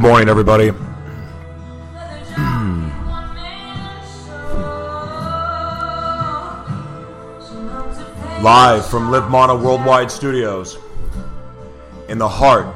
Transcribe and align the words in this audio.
Good 0.00 0.08
morning, 0.08 0.28
everybody. 0.30 0.72
Pain. 0.72 0.80
Live 8.42 8.86
from 8.86 9.10
Live 9.10 9.28
Mana 9.28 9.54
Worldwide 9.54 10.10
Studios 10.10 10.78
in 12.08 12.16
the 12.16 12.26
heart 12.26 12.74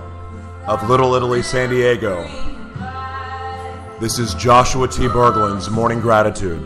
of 0.67 0.87
Little 0.91 1.15
Italy, 1.15 1.43
San 1.43 1.71
Diego. 1.71 2.29
This 4.01 4.19
is 4.19 4.35
Joshua 4.35 4.87
T. 4.87 5.09
Berglund's 5.09 5.71
Morning 5.71 6.01
Gratitude. 6.01 6.61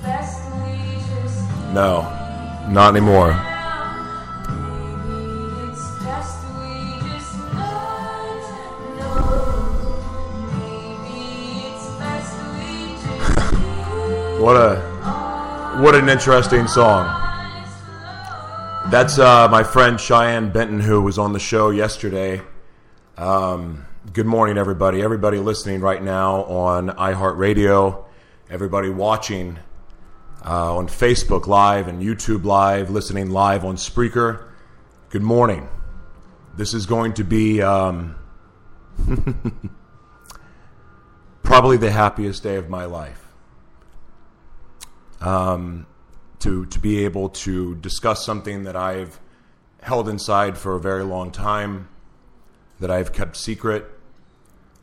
Just 0.00 0.48
No, 1.74 2.02
not 2.70 2.94
anymore. 2.94 3.49
What 14.40 14.56
a 14.56 14.80
what 15.82 15.94
an 15.94 16.08
interesting 16.08 16.66
song. 16.66 17.04
That's 18.90 19.18
uh, 19.18 19.48
my 19.50 19.62
friend 19.62 20.00
Cheyenne 20.00 20.50
Benton, 20.50 20.80
who 20.80 21.02
was 21.02 21.18
on 21.18 21.34
the 21.34 21.38
show 21.38 21.68
yesterday. 21.68 22.40
Um, 23.18 23.84
good 24.14 24.24
morning, 24.24 24.56
everybody. 24.56 25.02
Everybody 25.02 25.36
listening 25.36 25.82
right 25.82 26.02
now 26.02 26.44
on 26.44 26.88
iHeartRadio. 26.88 28.02
Everybody 28.48 28.88
watching 28.88 29.58
uh, 30.42 30.74
on 30.74 30.88
Facebook 30.88 31.46
Live 31.46 31.86
and 31.86 32.02
YouTube 32.02 32.44
Live, 32.44 32.88
listening 32.88 33.28
live 33.28 33.62
on 33.66 33.76
Spreaker. 33.76 34.48
Good 35.10 35.22
morning. 35.22 35.68
This 36.56 36.72
is 36.72 36.86
going 36.86 37.12
to 37.12 37.24
be 37.24 37.60
um, 37.60 38.14
probably 41.42 41.76
the 41.76 41.90
happiest 41.90 42.42
day 42.42 42.56
of 42.56 42.70
my 42.70 42.86
life. 42.86 43.29
Um, 45.20 45.86
to 46.40 46.64
to 46.66 46.78
be 46.78 47.04
able 47.04 47.28
to 47.28 47.74
discuss 47.76 48.24
something 48.24 48.64
that 48.64 48.74
I've 48.74 49.20
held 49.82 50.08
inside 50.08 50.58
for 50.58 50.74
a 50.74 50.80
very 50.80 51.04
long 51.04 51.30
time, 51.30 51.88
that 52.80 52.90
I've 52.90 53.12
kept 53.12 53.36
secret. 53.36 53.84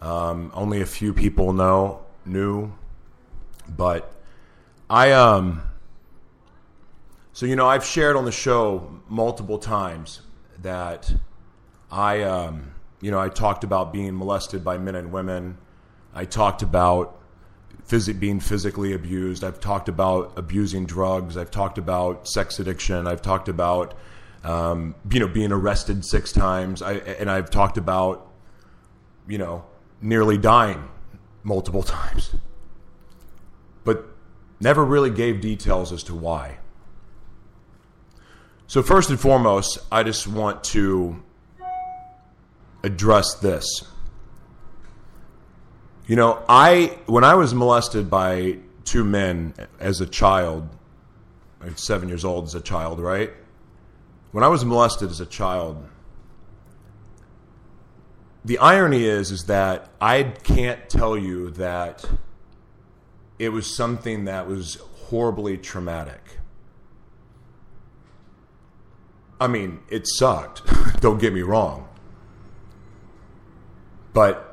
Um, 0.01 0.51
only 0.53 0.81
a 0.81 0.85
few 0.85 1.13
people 1.13 1.53
know 1.53 2.05
knew, 2.25 2.73
but 3.67 4.13
I 4.89 5.11
um. 5.11 5.63
So 7.33 7.45
you 7.45 7.55
know, 7.55 7.67
I've 7.67 7.85
shared 7.85 8.15
on 8.15 8.25
the 8.25 8.31
show 8.31 8.99
multiple 9.07 9.59
times 9.59 10.21
that 10.61 11.13
I 11.91 12.21
um, 12.23 12.73
you 13.01 13.11
know 13.11 13.19
I 13.19 13.29
talked 13.29 13.63
about 13.63 13.91
being 13.91 14.17
molested 14.17 14.63
by 14.63 14.77
men 14.77 14.95
and 14.95 15.11
women. 15.11 15.57
I 16.13 16.25
talked 16.25 16.61
about 16.61 17.19
phys- 17.87 18.19
being 18.19 18.39
physically 18.39 18.93
abused. 18.93 19.43
I've 19.43 19.59
talked 19.59 19.89
about 19.89 20.33
abusing 20.37 20.85
drugs. 20.85 21.37
I've 21.37 21.51
talked 21.51 21.77
about 21.77 22.27
sex 22.27 22.59
addiction. 22.59 23.07
I've 23.07 23.21
talked 23.21 23.49
about 23.49 23.97
um, 24.43 24.95
you 25.09 25.19
know 25.19 25.27
being 25.27 25.51
arrested 25.51 26.05
six 26.05 26.31
times. 26.31 26.81
I, 26.81 26.93
and 26.93 27.29
I've 27.29 27.49
talked 27.49 27.77
about 27.77 28.31
you 29.27 29.37
know 29.37 29.65
nearly 30.01 30.37
dying 30.37 30.87
multiple 31.43 31.83
times, 31.97 32.35
but 33.83 34.05
never 34.59 34.83
really 34.83 35.09
gave 35.09 35.41
details 35.41 35.91
as 35.91 36.03
to 36.03 36.15
why. 36.15 36.57
So 38.67 38.83
first 38.83 39.09
and 39.09 39.19
foremost, 39.19 39.79
I 39.89 40.03
just 40.03 40.27
want 40.27 40.63
to 40.65 41.23
address 42.83 43.35
this. 43.35 43.83
You 46.07 46.15
know, 46.15 46.41
I 46.47 46.97
when 47.05 47.25
I 47.25 47.35
was 47.35 47.53
molested 47.53 48.09
by 48.09 48.59
two 48.85 49.03
men 49.03 49.53
as 49.77 49.99
a 49.99 50.05
child, 50.05 50.69
like 51.59 51.77
seven 51.77 52.07
years 52.07 52.23
old 52.23 52.45
as 52.45 52.55
a 52.55 52.61
child, 52.61 53.01
right? 53.01 53.31
When 54.31 54.41
I 54.41 54.47
was 54.47 54.63
molested 54.63 55.09
as 55.09 55.19
a 55.19 55.25
child, 55.25 55.85
the 58.45 58.57
irony 58.59 59.03
is 59.03 59.31
is 59.31 59.43
that 59.45 59.89
I 59.99 60.23
can't 60.23 60.89
tell 60.89 61.17
you 61.17 61.49
that 61.51 62.05
it 63.37 63.49
was 63.49 63.75
something 63.75 64.25
that 64.25 64.47
was 64.47 64.75
horribly 65.07 65.57
traumatic. 65.57 66.21
I 69.41 69.47
mean, 69.47 69.81
it 69.89 70.07
sucked. 70.07 70.61
Don't 71.01 71.19
get 71.19 71.33
me 71.33 71.41
wrong. 71.41 71.89
But 74.13 74.46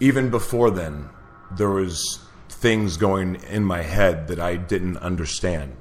even 0.00 0.30
before 0.30 0.70
then, 0.70 1.10
there 1.56 1.70
was 1.70 2.18
things 2.48 2.96
going 2.96 3.36
in 3.48 3.64
my 3.64 3.82
head 3.82 4.28
that 4.28 4.40
I 4.40 4.56
didn't 4.56 4.96
understand. 4.98 5.76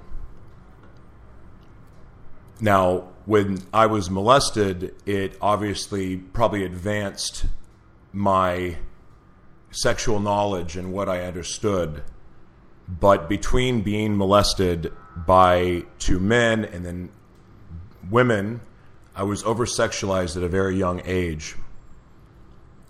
Now, 2.62 3.08
when 3.26 3.60
I 3.74 3.86
was 3.86 4.10
molested, 4.10 4.94
it 5.06 5.38
obviously 5.42 6.18
probably 6.18 6.66
advanced 6.66 7.46
my 8.12 8.78
sexual 9.72 10.20
knowledge 10.20 10.76
and 10.76 10.92
what 10.92 11.08
I 11.08 11.24
understood. 11.24 12.04
But 12.88 13.30
between 13.30 13.82
being 13.82 14.18
molested 14.18 14.92
by 15.16 15.84
two 16.00 16.20
men 16.20 16.66
and 16.66 16.86
then 16.86 17.10
women, 18.10 18.62
I 19.16 19.24
was 19.24 19.44
over 19.44 19.66
sexualized 19.66 20.36
at 20.36 20.44
a 20.44 20.50
very 20.50 20.76
young 20.76 21.02
age. 21.06 21.56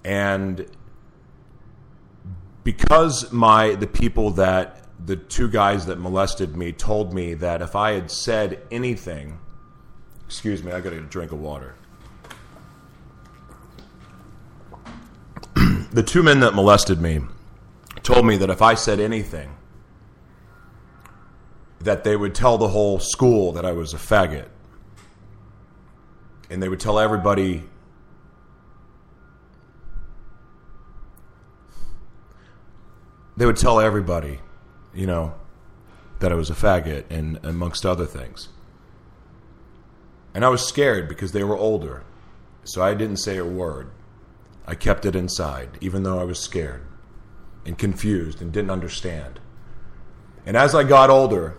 And 0.04 0.66
because 2.69 3.31
my 3.31 3.74
the 3.74 3.88
people 3.88 4.30
that 4.30 4.83
the 5.04 5.16
two 5.16 5.50
guys 5.50 5.88
that 5.88 5.98
molested 5.98 6.56
me 6.56 6.71
told 6.71 7.16
me 7.16 7.33
that 7.33 7.63
if 7.63 7.75
I 7.75 7.94
had 7.94 8.12
said 8.12 8.62
anything, 8.69 9.39
excuse 10.27 10.63
me, 10.63 10.71
I 10.71 10.80
got 10.80 10.94
a 10.94 11.01
drink 11.01 11.31
of 11.31 11.39
water. 11.39 11.74
the 15.92 16.04
two 16.04 16.21
men 16.21 16.42
that 16.42 16.54
molested 16.54 17.01
me 17.01 17.21
told 18.04 18.27
me 18.27 18.38
that 18.38 18.51
if 18.51 18.62
I 18.62 18.75
said 18.75 19.00
anything, 19.00 19.56
that 21.80 22.04
they 22.04 22.15
would 22.15 22.36
tell 22.36 22.60
the 22.60 22.68
whole 22.68 23.00
school 23.00 23.51
that 23.54 23.65
I 23.65 23.72
was 23.72 23.95
a 23.95 23.98
faggot. 23.98 24.48
And 26.51 26.62
they 26.62 26.69
would 26.69 26.80
tell 26.80 27.00
everybody 27.00 27.63
they 33.39 33.45
would 33.45 33.56
tell 33.56 33.80
everybody, 33.80 34.41
you 34.94 35.07
know, 35.07 35.33
that 36.19 36.30
I 36.30 36.36
was 36.36 36.50
a 36.50 36.53
faggot 36.53 37.06
and 37.09 37.39
amongst 37.41 37.86
other 37.86 38.06
things. 38.06 38.50
And 40.33 40.44
I 40.44 40.50
was 40.50 40.68
scared 40.68 41.07
because 41.07 41.31
they 41.31 41.45
were 41.45 41.56
older. 41.56 42.03
So 42.65 42.83
I 42.83 42.94
didn't 42.95 43.18
say 43.18 43.38
a 43.38 43.45
word. 43.45 43.91
I 44.68 44.75
kept 44.75 45.06
it 45.06 45.15
inside, 45.15 45.77
even 45.80 46.03
though 46.03 46.19
I 46.19 46.25
was 46.25 46.38
scared 46.38 46.86
and 47.65 47.77
confused 47.77 48.41
and 48.41 48.51
didn't 48.51 48.71
understand. 48.71 49.39
And 50.45 50.57
as 50.57 50.75
I 50.75 50.83
got 50.83 51.09
older, 51.09 51.57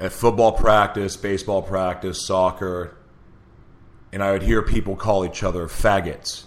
at 0.00 0.12
football 0.12 0.52
practice, 0.52 1.18
baseball 1.18 1.60
practice, 1.60 2.26
soccer, 2.26 2.96
and 4.10 4.22
I 4.22 4.32
would 4.32 4.42
hear 4.42 4.62
people 4.62 4.96
call 4.96 5.26
each 5.26 5.42
other 5.42 5.66
faggots. 5.66 6.44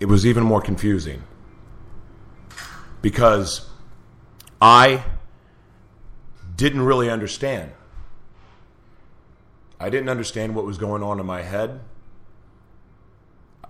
It 0.00 0.06
was 0.06 0.24
even 0.26 0.44
more 0.44 0.60
confusing 0.60 1.22
because 3.02 3.68
I 4.60 5.04
didn't 6.56 6.82
really 6.82 7.10
understand. 7.10 7.72
I 9.80 9.90
didn't 9.90 10.08
understand 10.08 10.54
what 10.54 10.64
was 10.64 10.78
going 10.78 11.02
on 11.02 11.20
in 11.20 11.26
my 11.26 11.42
head. 11.42 11.80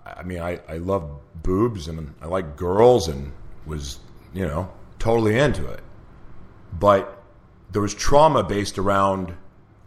I 0.04 0.22
mean, 0.22 0.40
I, 0.40 0.60
I 0.68 0.78
love 0.78 1.10
boobs 1.42 1.88
and 1.88 2.14
I 2.22 2.26
like 2.26 2.56
girls 2.56 3.08
and 3.08 3.32
was, 3.66 3.98
you 4.32 4.46
know, 4.46 4.70
totally 4.98 5.38
into 5.38 5.66
it. 5.66 5.80
But 6.78 7.22
there 7.70 7.82
was 7.82 7.94
trauma 7.94 8.42
based 8.42 8.78
around 8.78 9.34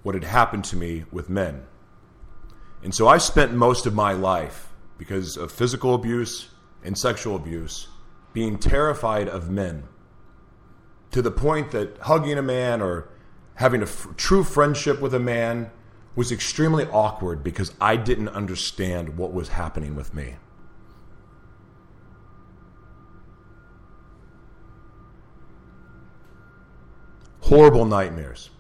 what 0.04 0.16
had 0.16 0.24
happened 0.24 0.66
to 0.66 0.76
me 0.76 1.06
with 1.12 1.30
men. 1.30 1.66
And 2.84 2.94
so 2.94 3.08
I 3.08 3.18
spent 3.18 3.54
most 3.54 3.86
of 3.86 3.94
my 3.94 4.14
life, 4.14 4.71
because 5.02 5.36
of 5.36 5.52
physical 5.52 5.96
abuse 5.96 6.50
and 6.84 6.96
sexual 6.96 7.36
abuse, 7.36 7.88
being 8.34 8.56
terrified 8.60 9.28
of 9.28 9.50
men 9.50 9.82
to 11.10 11.24
the 11.24 11.32
point 11.32 11.72
that 11.72 11.98
hugging 12.02 12.38
a 12.38 12.42
man 12.44 12.84
or 12.84 13.10
having 13.56 13.82
a 13.82 13.86
f- 13.86 14.10
true 14.16 14.44
friendship 14.44 15.02
with 15.02 15.16
a 15.16 15.20
man 15.20 15.72
was 16.16 16.32
extremely 16.32 16.86
awkward 16.86 17.44
because 17.44 17.74
I 17.82 17.96
didn't 17.96 18.30
understand 18.30 19.18
what 19.18 19.34
was 19.34 19.50
happening 19.50 19.96
with 19.96 20.14
me. 20.14 20.36
Horrible 27.40 27.86
nightmares. 27.86 28.52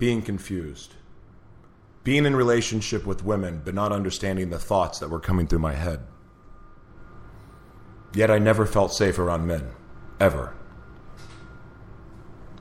Being 0.00 0.20
confused. 0.20 0.95
Being 2.06 2.24
in 2.24 2.36
relationship 2.36 3.04
with 3.04 3.24
women 3.24 3.62
but 3.64 3.74
not 3.74 3.90
understanding 3.90 4.50
the 4.50 4.60
thoughts 4.60 5.00
that 5.00 5.10
were 5.10 5.18
coming 5.18 5.48
through 5.48 5.58
my 5.58 5.72
head. 5.72 5.98
Yet 8.14 8.30
I 8.30 8.38
never 8.38 8.64
felt 8.64 8.94
safe 8.94 9.18
around 9.18 9.48
men. 9.48 9.70
Ever. 10.20 10.54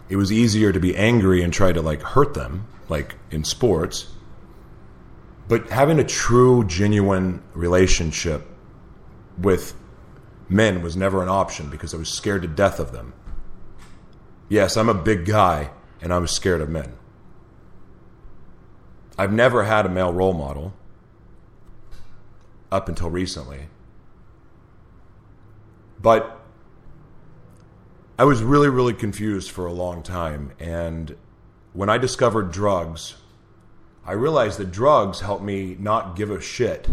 It 0.09 0.15
was 0.15 0.31
easier 0.31 0.71
to 0.71 0.79
be 0.79 0.95
angry 0.97 1.43
and 1.43 1.53
try 1.53 1.73
to 1.73 1.81
like 1.83 2.01
hurt 2.01 2.33
them, 2.33 2.65
like 2.89 3.17
in 3.29 3.43
sports. 3.43 4.07
But 5.47 5.69
having 5.69 5.99
a 5.99 6.03
true, 6.03 6.65
genuine 6.65 7.43
relationship 7.53 8.47
with 9.37 9.75
men 10.49 10.81
was 10.81 10.97
never 10.97 11.21
an 11.21 11.29
option 11.29 11.69
because 11.69 11.93
I 11.93 11.97
was 11.97 12.09
scared 12.09 12.41
to 12.41 12.47
death 12.47 12.79
of 12.79 12.93
them. 12.93 13.13
Yes, 14.49 14.75
I'm 14.75 14.89
a 14.89 14.95
big 14.95 15.25
guy 15.25 15.69
and 16.01 16.11
I 16.11 16.17
was 16.17 16.31
scared 16.31 16.61
of 16.61 16.69
men. 16.69 16.93
I've 19.17 19.31
never 19.31 19.63
had 19.63 19.85
a 19.85 19.89
male 19.89 20.11
role 20.11 20.33
model 20.33 20.73
up 22.71 22.89
until 22.89 23.09
recently. 23.09 23.67
But 26.01 26.41
I 28.19 28.23
was 28.25 28.43
really, 28.43 28.69
really 28.69 28.93
confused 28.93 29.51
for 29.51 29.65
a 29.65 29.73
long 29.73 30.03
time. 30.03 30.51
And 30.59 31.15
when 31.73 31.89
I 31.89 31.97
discovered 31.97 32.51
drugs, 32.51 33.15
I 34.05 34.11
realized 34.11 34.59
that 34.59 34.71
drugs 34.71 35.21
helped 35.21 35.43
me 35.43 35.75
not 35.79 36.15
give 36.15 36.29
a 36.29 36.39
shit 36.39 36.87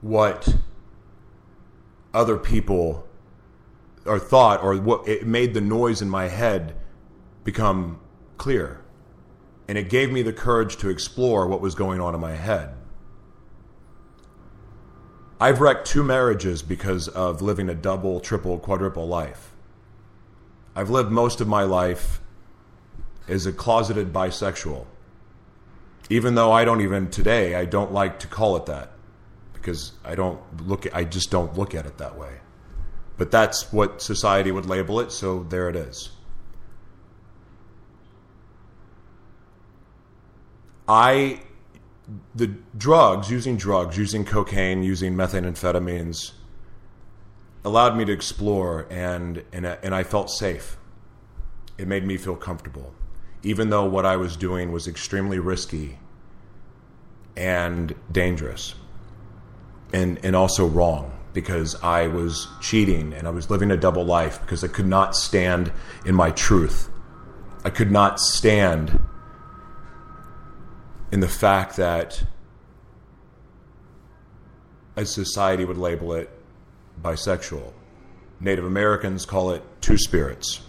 what 0.00 0.56
other 2.14 2.36
people 2.36 3.06
or 4.04 4.18
thought 4.18 4.62
or 4.62 4.76
what 4.76 5.06
it 5.08 5.26
made 5.26 5.52
the 5.52 5.60
noise 5.60 6.00
in 6.00 6.08
my 6.08 6.28
head 6.28 6.76
become 7.44 7.98
clear. 8.38 8.80
And 9.68 9.76
it 9.76 9.88
gave 9.88 10.12
me 10.12 10.22
the 10.22 10.32
courage 10.32 10.76
to 10.78 10.88
explore 10.88 11.46
what 11.46 11.60
was 11.60 11.74
going 11.74 12.00
on 12.00 12.14
in 12.14 12.20
my 12.20 12.34
head. 12.34 12.74
I've 15.40 15.60
wrecked 15.60 15.86
two 15.86 16.02
marriages 16.02 16.62
because 16.62 17.08
of 17.08 17.42
living 17.42 17.68
a 17.68 17.74
double, 17.74 18.20
triple, 18.20 18.58
quadruple 18.58 19.06
life. 19.06 19.52
I've 20.74 20.88
lived 20.88 21.10
most 21.10 21.40
of 21.40 21.48
my 21.48 21.62
life 21.64 22.20
as 23.28 23.44
a 23.44 23.52
closeted 23.52 24.12
bisexual. 24.12 24.86
Even 26.08 26.36
though 26.36 26.52
I 26.52 26.64
don't 26.64 26.80
even 26.80 27.10
today, 27.10 27.54
I 27.54 27.64
don't 27.64 27.92
like 27.92 28.20
to 28.20 28.26
call 28.26 28.56
it 28.56 28.66
that 28.66 28.92
because 29.52 29.92
I 30.04 30.14
don't 30.14 30.40
look 30.66 30.86
I 30.94 31.04
just 31.04 31.30
don't 31.30 31.58
look 31.58 31.74
at 31.74 31.86
it 31.86 31.98
that 31.98 32.16
way. 32.16 32.40
But 33.18 33.30
that's 33.30 33.72
what 33.72 34.00
society 34.00 34.52
would 34.52 34.66
label 34.66 35.00
it, 35.00 35.10
so 35.10 35.42
there 35.42 35.68
it 35.68 35.76
is. 35.76 36.10
I 40.88 41.40
the 42.34 42.54
drugs, 42.76 43.30
using 43.30 43.56
drugs, 43.56 43.98
using 43.98 44.24
cocaine, 44.24 44.82
using 44.82 45.14
methamphetamines, 45.14 46.32
allowed 47.64 47.96
me 47.96 48.04
to 48.04 48.12
explore, 48.12 48.86
and 48.90 49.42
and 49.52 49.66
and 49.66 49.94
I 49.94 50.04
felt 50.04 50.30
safe. 50.30 50.76
It 51.78 51.88
made 51.88 52.06
me 52.06 52.16
feel 52.16 52.36
comfortable, 52.36 52.94
even 53.42 53.70
though 53.70 53.84
what 53.84 54.06
I 54.06 54.16
was 54.16 54.36
doing 54.36 54.72
was 54.72 54.86
extremely 54.86 55.38
risky 55.38 55.98
and 57.36 57.94
dangerous, 58.12 58.74
and 59.92 60.24
and 60.24 60.36
also 60.36 60.66
wrong 60.66 61.12
because 61.32 61.74
I 61.82 62.06
was 62.06 62.48
cheating 62.62 63.12
and 63.12 63.26
I 63.26 63.30
was 63.30 63.50
living 63.50 63.70
a 63.70 63.76
double 63.76 64.06
life 64.06 64.40
because 64.40 64.64
I 64.64 64.68
could 64.68 64.86
not 64.86 65.14
stand 65.14 65.70
in 66.06 66.14
my 66.14 66.30
truth. 66.30 66.88
I 67.62 67.68
could 67.68 67.90
not 67.90 68.18
stand 68.18 68.98
in 71.12 71.20
the 71.20 71.28
fact 71.28 71.76
that, 71.76 72.24
as 74.96 75.12
society 75.12 75.64
would 75.64 75.78
label 75.78 76.12
it, 76.14 76.30
bisexual. 77.02 77.72
Native 78.40 78.64
Americans 78.64 79.24
call 79.24 79.50
it 79.50 79.62
two 79.80 79.96
spirits. 79.96 80.60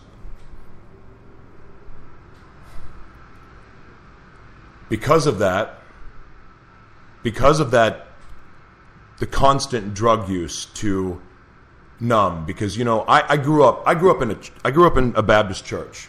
Because 4.90 5.28
of 5.28 5.40
that, 5.40 5.82
because 7.24 7.60
of 7.60 7.72
that, 7.72 8.08
the 9.20 9.28
constant 9.28 9.94
drug 9.94 10.30
use 10.30 10.66
to 10.66 11.22
numb. 12.00 12.46
Because 12.46 12.78
you 12.78 12.86
know, 12.86 13.02
I, 13.02 13.34
I 13.34 13.38
grew 13.38 13.64
up, 13.64 13.84
I 13.86 13.96
grew 13.96 14.12
up 14.12 14.22
in 14.22 14.32
a, 14.32 14.38
I 14.64 14.72
grew 14.72 14.88
up 14.88 14.98
in 14.98 15.14
a 15.16 15.24
Baptist 15.24 15.66
church, 15.66 16.08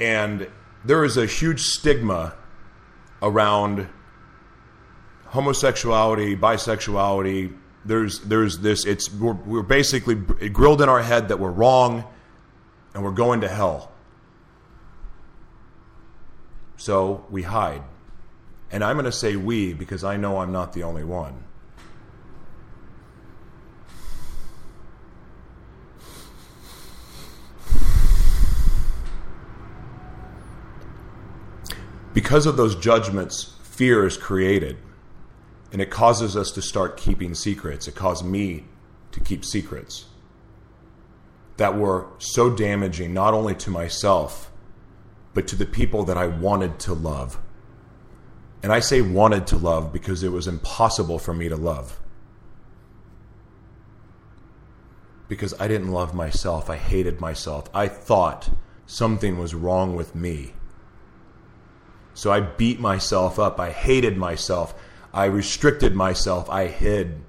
and 0.00 0.48
there 0.84 1.04
is 1.04 1.16
a 1.16 1.26
huge 1.26 1.60
stigma 1.60 2.34
around 3.22 3.88
homosexuality, 5.26 6.36
bisexuality. 6.36 7.56
There's 7.84 8.20
there's 8.20 8.58
this. 8.58 8.84
It's 8.84 9.12
we're, 9.12 9.32
we're 9.32 9.62
basically 9.62 10.14
grilled 10.14 10.82
in 10.82 10.88
our 10.88 11.02
head 11.02 11.28
that 11.28 11.38
we're 11.38 11.50
wrong, 11.50 12.04
and 12.94 13.04
we're 13.04 13.10
going 13.12 13.40
to 13.42 13.48
hell. 13.48 13.92
So 16.76 17.24
we 17.30 17.42
hide. 17.42 17.82
And 18.70 18.82
I'm 18.82 18.96
going 18.96 19.06
to 19.06 19.12
say 19.12 19.36
we 19.36 19.72
because 19.72 20.04
I 20.04 20.16
know 20.16 20.38
I'm 20.38 20.52
not 20.52 20.72
the 20.72 20.82
only 20.82 21.04
one. 21.04 21.45
Because 32.16 32.46
of 32.46 32.56
those 32.56 32.74
judgments, 32.74 33.52
fear 33.62 34.06
is 34.06 34.16
created. 34.16 34.78
And 35.70 35.82
it 35.82 35.90
causes 35.90 36.34
us 36.34 36.50
to 36.52 36.62
start 36.62 36.96
keeping 36.96 37.34
secrets. 37.34 37.86
It 37.88 37.94
caused 37.94 38.24
me 38.24 38.64
to 39.12 39.20
keep 39.20 39.44
secrets 39.44 40.06
that 41.58 41.76
were 41.76 42.06
so 42.16 42.48
damaging, 42.48 43.12
not 43.12 43.34
only 43.34 43.54
to 43.56 43.68
myself, 43.68 44.50
but 45.34 45.46
to 45.48 45.56
the 45.56 45.66
people 45.66 46.04
that 46.04 46.16
I 46.16 46.26
wanted 46.26 46.78
to 46.80 46.94
love. 46.94 47.38
And 48.62 48.72
I 48.72 48.80
say 48.80 49.02
wanted 49.02 49.46
to 49.48 49.58
love 49.58 49.92
because 49.92 50.22
it 50.22 50.32
was 50.32 50.48
impossible 50.48 51.18
for 51.18 51.34
me 51.34 51.50
to 51.50 51.56
love. 51.56 52.00
Because 55.28 55.52
I 55.60 55.68
didn't 55.68 55.92
love 55.92 56.14
myself. 56.14 56.70
I 56.70 56.76
hated 56.76 57.20
myself. 57.20 57.68
I 57.74 57.88
thought 57.88 58.48
something 58.86 59.36
was 59.36 59.54
wrong 59.54 59.94
with 59.94 60.14
me. 60.14 60.54
So 62.16 62.32
I 62.32 62.40
beat 62.40 62.80
myself 62.80 63.38
up. 63.38 63.60
I 63.60 63.70
hated 63.70 64.16
myself. 64.16 64.74
I 65.12 65.26
restricted 65.26 65.94
myself. 65.94 66.48
I 66.48 66.66
hid. 66.66 67.20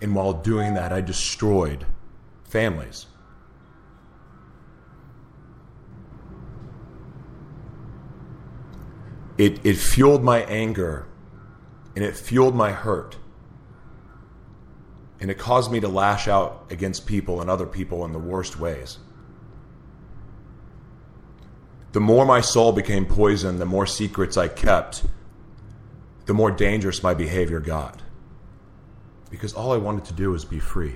And 0.00 0.14
while 0.14 0.32
doing 0.32 0.72
that, 0.72 0.90
I 0.90 1.02
destroyed 1.02 1.84
families. 2.44 3.04
It, 9.36 9.60
it 9.62 9.74
fueled 9.76 10.24
my 10.24 10.38
anger 10.44 11.06
and 11.94 12.02
it 12.02 12.16
fueled 12.16 12.54
my 12.54 12.72
hurt. 12.72 13.18
And 15.20 15.30
it 15.30 15.36
caused 15.36 15.70
me 15.70 15.80
to 15.80 15.88
lash 15.88 16.26
out 16.26 16.64
against 16.70 17.06
people 17.06 17.42
and 17.42 17.50
other 17.50 17.66
people 17.66 18.06
in 18.06 18.14
the 18.14 18.18
worst 18.18 18.58
ways. 18.58 18.96
The 21.92 22.00
more 22.00 22.24
my 22.24 22.40
soul 22.40 22.72
became 22.72 23.04
poisoned, 23.04 23.58
the 23.58 23.66
more 23.66 23.86
secrets 23.86 24.36
I 24.36 24.48
kept, 24.48 25.04
the 26.26 26.34
more 26.34 26.50
dangerous 26.50 27.02
my 27.02 27.14
behavior 27.14 27.58
got. 27.58 28.02
Because 29.30 29.52
all 29.52 29.72
I 29.72 29.76
wanted 29.76 30.04
to 30.06 30.12
do 30.12 30.30
was 30.30 30.44
be 30.44 30.60
free. 30.60 30.94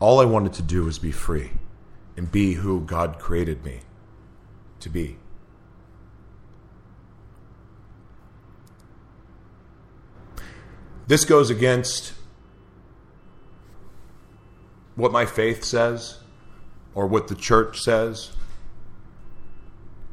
All 0.00 0.20
I 0.20 0.24
wanted 0.24 0.54
to 0.54 0.62
do 0.62 0.84
was 0.84 0.98
be 0.98 1.12
free 1.12 1.50
and 2.16 2.30
be 2.30 2.54
who 2.54 2.80
God 2.80 3.18
created 3.18 3.64
me 3.64 3.80
to 4.80 4.88
be. 4.88 5.18
This 11.06 11.24
goes 11.24 11.50
against 11.50 12.14
what 14.94 15.12
my 15.12 15.26
faith 15.26 15.64
says 15.64 16.18
or 16.94 17.06
what 17.06 17.28
the 17.28 17.34
church 17.34 17.80
says. 17.80 18.32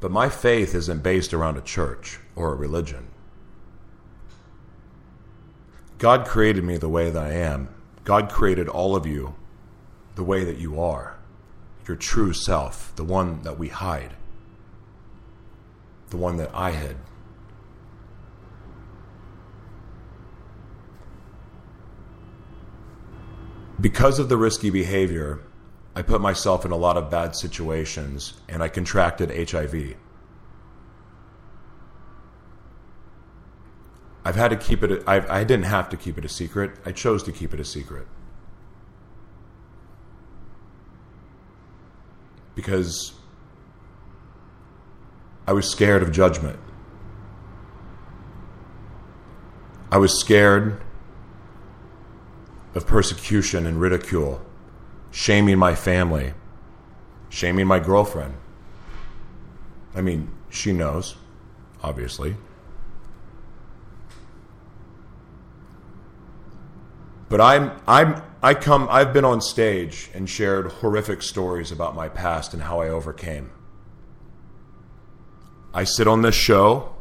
But 0.02 0.12
my 0.12 0.28
faith 0.28 0.76
isn't 0.76 1.04
based 1.04 1.34
around 1.34 1.58
a 1.58 1.62
church 1.62 2.20
or 2.36 2.52
a 2.52 2.56
religion. 2.56 3.08
God 5.98 6.28
created 6.28 6.66
me 6.66 6.76
the 6.76 6.90
way 6.90 7.10
that 7.10 7.24
I 7.24 7.32
am. 7.32 7.70
God 8.04 8.30
created 8.30 8.68
all 8.68 8.96
of 8.96 9.06
you 9.06 9.36
the 10.16 10.24
way 10.24 10.44
that 10.44 10.58
you 10.58 10.82
are. 10.82 11.18
Your 11.88 11.96
true 11.96 12.34
self, 12.34 12.94
the 12.98 13.06
one 13.06 13.44
that 13.44 13.58
we 13.58 13.70
hide, 13.70 14.16
the 16.10 16.18
one 16.18 16.36
that 16.38 16.54
I 16.54 16.72
hid. 16.72 16.98
because 23.82 24.20
of 24.20 24.30
the 24.30 24.38
risky 24.38 24.70
behavior, 24.70 25.40
I 25.96 26.02
put 26.02 26.22
myself 26.22 26.66
in 26.66 26.72
a 26.72 26.78
lot 26.78 26.98
of 26.98 27.10
bad 27.10 27.36
situations 27.36 28.34
and 28.48 28.64
I 28.64 28.70
contracted 28.70 29.50
HIV. 29.50 29.96
I've 34.24 34.36
had 34.36 34.50
to 34.50 34.56
keep 34.56 34.84
it, 34.84 35.04
I, 35.08 35.40
I 35.40 35.44
didn't 35.44 35.66
have 35.66 35.90
to 35.90 35.98
keep 35.98 36.18
it 36.18 36.26
a 36.26 36.30
secret. 36.30 36.72
I 36.86 36.92
chose 36.92 37.24
to 37.24 37.32
keep 37.32 37.54
it 37.54 37.60
a 37.60 37.66
secret. 37.66 38.08
Because 42.56 43.14
I 45.48 45.54
was 45.54 45.70
scared 45.70 46.04
of 46.04 46.12
judgment. 46.12 46.60
I 49.92 49.98
was 49.98 50.18
scared 50.20 50.82
of 52.74 52.88
persecution 52.88 53.66
and 53.66 53.82
ridicule, 53.82 54.42
shaming 55.12 55.60
my 55.60 55.76
family, 55.76 56.34
shaming 57.30 57.68
my 57.68 57.80
girlfriend. 57.80 58.34
I 59.94 60.02
mean, 60.02 60.32
she 60.50 60.72
knows, 60.72 61.16
obviously. 61.84 62.36
But 67.30 67.40
I'm 67.40 67.80
I'm 67.88 68.22
I 68.44 68.54
come 68.54 68.88
I've 68.90 69.14
been 69.14 69.24
on 69.24 69.40
stage 69.40 70.10
and 70.14 70.30
shared 70.30 70.68
horrific 70.68 71.22
stories 71.22 71.72
about 71.72 71.96
my 71.96 72.10
past 72.10 72.54
and 72.54 72.64
how 72.64 72.82
I 72.82 72.90
overcame. 72.90 73.52
I 75.74 75.86
sit 75.86 76.08
on 76.08 76.22
this 76.22 76.36
show 76.36 76.94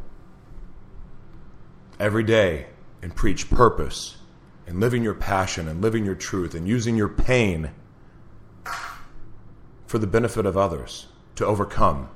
every 1.98 2.22
day 2.22 2.66
and 3.02 3.14
preach 3.14 3.50
purpose 3.50 4.18
and 4.66 4.78
living 4.78 5.02
your 5.02 5.14
passion 5.14 5.66
and 5.66 5.82
living 5.82 6.04
your 6.04 6.14
truth 6.14 6.54
and 6.54 6.68
using 6.68 6.96
your 6.96 7.08
pain 7.08 7.70
for 9.86 9.98
the 9.98 10.06
benefit 10.06 10.46
of 10.46 10.56
others 10.56 11.06
to 11.36 11.44
overcome. 11.44 12.08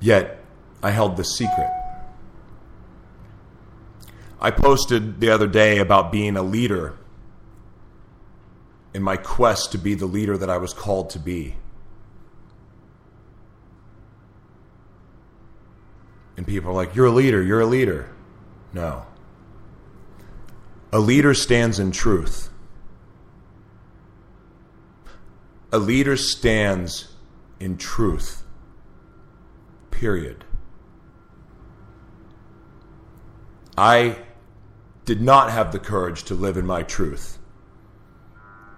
Yet, 0.00 0.42
I 0.82 0.90
held 0.90 1.16
this 1.16 1.36
secret. 1.36 1.70
I 4.40 4.50
posted 4.50 5.20
the 5.20 5.30
other 5.30 5.48
day 5.48 5.78
about 5.78 6.12
being 6.12 6.36
a 6.36 6.42
leader 6.42 6.96
in 8.94 9.02
my 9.02 9.16
quest 9.16 9.72
to 9.72 9.78
be 9.78 9.94
the 9.94 10.06
leader 10.06 10.38
that 10.38 10.48
I 10.48 10.58
was 10.58 10.72
called 10.72 11.10
to 11.10 11.18
be. 11.18 11.56
And 16.36 16.46
people 16.46 16.70
are 16.70 16.74
like, 16.74 16.94
You're 16.94 17.06
a 17.06 17.10
leader, 17.10 17.42
you're 17.42 17.60
a 17.60 17.66
leader. 17.66 18.14
No. 18.72 19.04
A 20.92 21.00
leader 21.00 21.34
stands 21.34 21.78
in 21.78 21.90
truth. 21.90 22.48
A 25.70 25.78
leader 25.78 26.16
stands 26.16 27.14
in 27.60 27.76
truth. 27.76 28.42
Period. 29.90 30.44
I 33.76 34.16
did 35.04 35.20
not 35.20 35.50
have 35.50 35.72
the 35.72 35.78
courage 35.78 36.24
to 36.24 36.34
live 36.34 36.56
in 36.56 36.66
my 36.66 36.82
truth. 36.82 37.38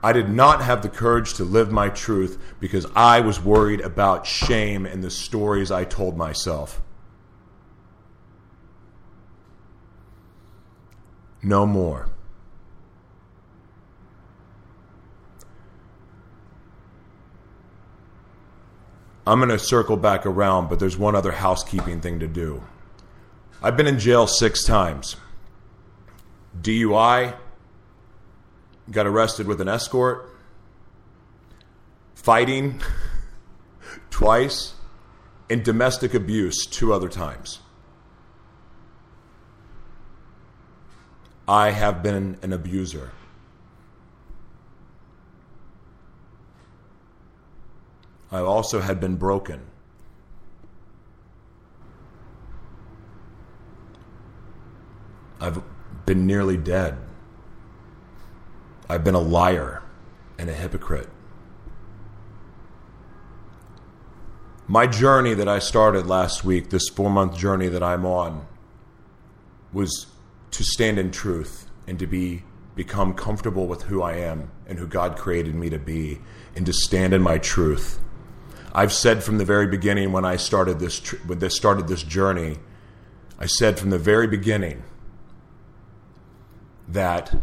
I 0.02 0.12
did 0.12 0.28
not 0.30 0.62
have 0.62 0.82
the 0.82 0.88
courage 0.88 1.34
to 1.34 1.44
live 1.44 1.70
my 1.70 1.90
truth 1.90 2.38
because 2.58 2.86
I 2.96 3.20
was 3.20 3.40
worried 3.40 3.82
about 3.82 4.26
shame 4.26 4.86
and 4.86 5.02
the 5.04 5.10
stories 5.10 5.70
I 5.70 5.84
told 5.84 6.16
myself. 6.16 6.80
No 11.42 11.66
more. 11.66 12.08
I'm 19.26 19.38
going 19.38 19.50
to 19.50 19.58
circle 19.58 19.96
back 19.96 20.26
around, 20.26 20.68
but 20.68 20.80
there's 20.80 20.96
one 20.96 21.14
other 21.14 21.30
housekeeping 21.30 22.00
thing 22.00 22.18
to 22.20 22.26
do. 22.26 22.62
I've 23.62 23.76
been 23.76 23.86
in 23.86 23.98
jail 23.98 24.26
six 24.26 24.64
times. 24.64 25.16
DUI, 26.60 27.36
got 28.90 29.06
arrested 29.06 29.46
with 29.46 29.60
an 29.60 29.68
escort, 29.68 30.28
fighting 32.14 32.80
twice, 34.10 34.74
and 35.48 35.64
domestic 35.64 36.12
abuse 36.14 36.66
two 36.66 36.92
other 36.92 37.08
times. 37.08 37.60
I 41.50 41.72
have 41.72 42.00
been 42.00 42.38
an 42.42 42.52
abuser. 42.52 43.10
I 48.30 48.38
also 48.38 48.78
had 48.78 49.00
been 49.00 49.16
broken. 49.16 49.60
I've 55.40 55.60
been 56.06 56.24
nearly 56.24 56.56
dead. 56.56 56.96
I've 58.88 59.02
been 59.02 59.16
a 59.16 59.20
liar 59.20 59.82
and 60.38 60.48
a 60.48 60.54
hypocrite. 60.54 61.08
My 64.68 64.86
journey 64.86 65.34
that 65.34 65.48
I 65.48 65.58
started 65.58 66.06
last 66.06 66.44
week, 66.44 66.70
this 66.70 66.88
four 66.88 67.10
month 67.10 67.36
journey 67.36 67.66
that 67.66 67.82
I'm 67.82 68.06
on, 68.06 68.46
was 69.72 70.06
to 70.52 70.64
stand 70.64 70.98
in 70.98 71.10
truth 71.10 71.68
and 71.86 71.98
to 71.98 72.06
be 72.06 72.44
become 72.74 73.12
comfortable 73.12 73.66
with 73.66 73.82
who 73.82 74.00
I 74.00 74.14
am 74.14 74.50
and 74.66 74.78
who 74.78 74.86
God 74.86 75.16
created 75.16 75.54
me 75.54 75.68
to 75.70 75.78
be 75.78 76.20
and 76.54 76.64
to 76.66 76.72
stand 76.72 77.12
in 77.12 77.20
my 77.20 77.38
truth. 77.38 78.00
I've 78.72 78.92
said 78.92 79.22
from 79.22 79.38
the 79.38 79.44
very 79.44 79.66
beginning 79.66 80.12
when 80.12 80.24
I 80.24 80.36
started 80.36 80.78
this 80.78 80.98
when 81.26 81.40
this 81.40 81.56
started 81.56 81.88
this 81.88 82.02
journey, 82.02 82.58
I 83.38 83.46
said 83.46 83.78
from 83.78 83.90
the 83.90 83.98
very 83.98 84.26
beginning 84.26 84.82
that 86.88 87.34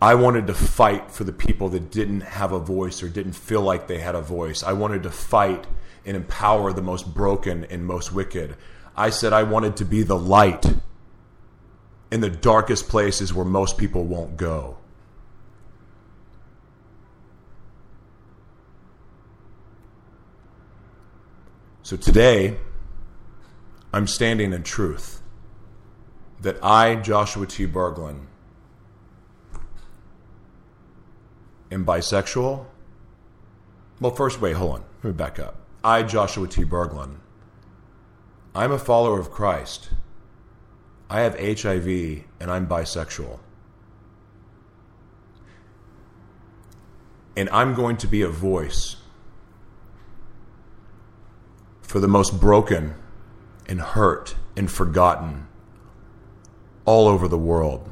I 0.00 0.14
wanted 0.14 0.46
to 0.48 0.54
fight 0.54 1.10
for 1.10 1.24
the 1.24 1.32
people 1.32 1.68
that 1.70 1.90
didn't 1.90 2.20
have 2.20 2.52
a 2.52 2.58
voice 2.58 3.02
or 3.02 3.08
didn't 3.08 3.32
feel 3.32 3.62
like 3.62 3.86
they 3.86 3.98
had 3.98 4.14
a 4.14 4.20
voice. 4.20 4.62
I 4.62 4.72
wanted 4.72 5.02
to 5.04 5.10
fight 5.10 5.66
and 6.04 6.16
empower 6.16 6.72
the 6.72 6.82
most 6.82 7.12
broken 7.14 7.64
and 7.64 7.84
most 7.84 8.12
wicked. 8.12 8.56
I 8.96 9.10
said 9.10 9.32
I 9.32 9.42
wanted 9.42 9.76
to 9.78 9.84
be 9.84 10.02
the 10.02 10.18
light 10.18 10.64
in 12.16 12.22
the 12.22 12.30
darkest 12.30 12.88
places 12.88 13.34
where 13.34 13.44
most 13.44 13.76
people 13.76 14.02
won't 14.02 14.38
go. 14.38 14.78
So 21.82 21.98
today, 21.98 22.56
I'm 23.92 24.06
standing 24.06 24.54
in 24.54 24.62
truth 24.62 25.20
that 26.40 26.56
I, 26.64 26.96
Joshua 26.96 27.46
T. 27.46 27.66
Berglund, 27.66 28.24
am 31.70 31.84
bisexual. 31.84 32.64
Well, 34.00 34.14
first, 34.14 34.40
wait, 34.40 34.54
hold 34.54 34.76
on. 34.76 34.84
Let 35.02 35.04
me 35.04 35.12
back 35.12 35.38
up. 35.38 35.56
I, 35.84 36.02
Joshua 36.02 36.48
T. 36.48 36.64
Berglund, 36.64 37.16
I'm 38.54 38.72
a 38.72 38.78
follower 38.78 39.20
of 39.20 39.30
Christ. 39.30 39.90
I 41.08 41.20
have 41.20 41.38
HIV 41.38 41.86
and 42.40 42.50
I'm 42.50 42.66
bisexual. 42.66 43.38
And 47.36 47.48
I'm 47.50 47.74
going 47.74 47.96
to 47.98 48.06
be 48.06 48.22
a 48.22 48.28
voice 48.28 48.96
for 51.82 52.00
the 52.00 52.08
most 52.08 52.40
broken 52.40 52.94
and 53.68 53.80
hurt 53.80 54.34
and 54.56 54.70
forgotten 54.70 55.46
all 56.84 57.06
over 57.06 57.28
the 57.28 57.38
world. 57.38 57.90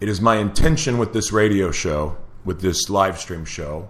It 0.00 0.08
is 0.08 0.20
my 0.20 0.36
intention 0.36 0.96
with 0.96 1.12
this 1.12 1.32
radio 1.32 1.70
show, 1.70 2.16
with 2.44 2.62
this 2.62 2.88
live 2.88 3.18
stream 3.18 3.44
show, 3.44 3.88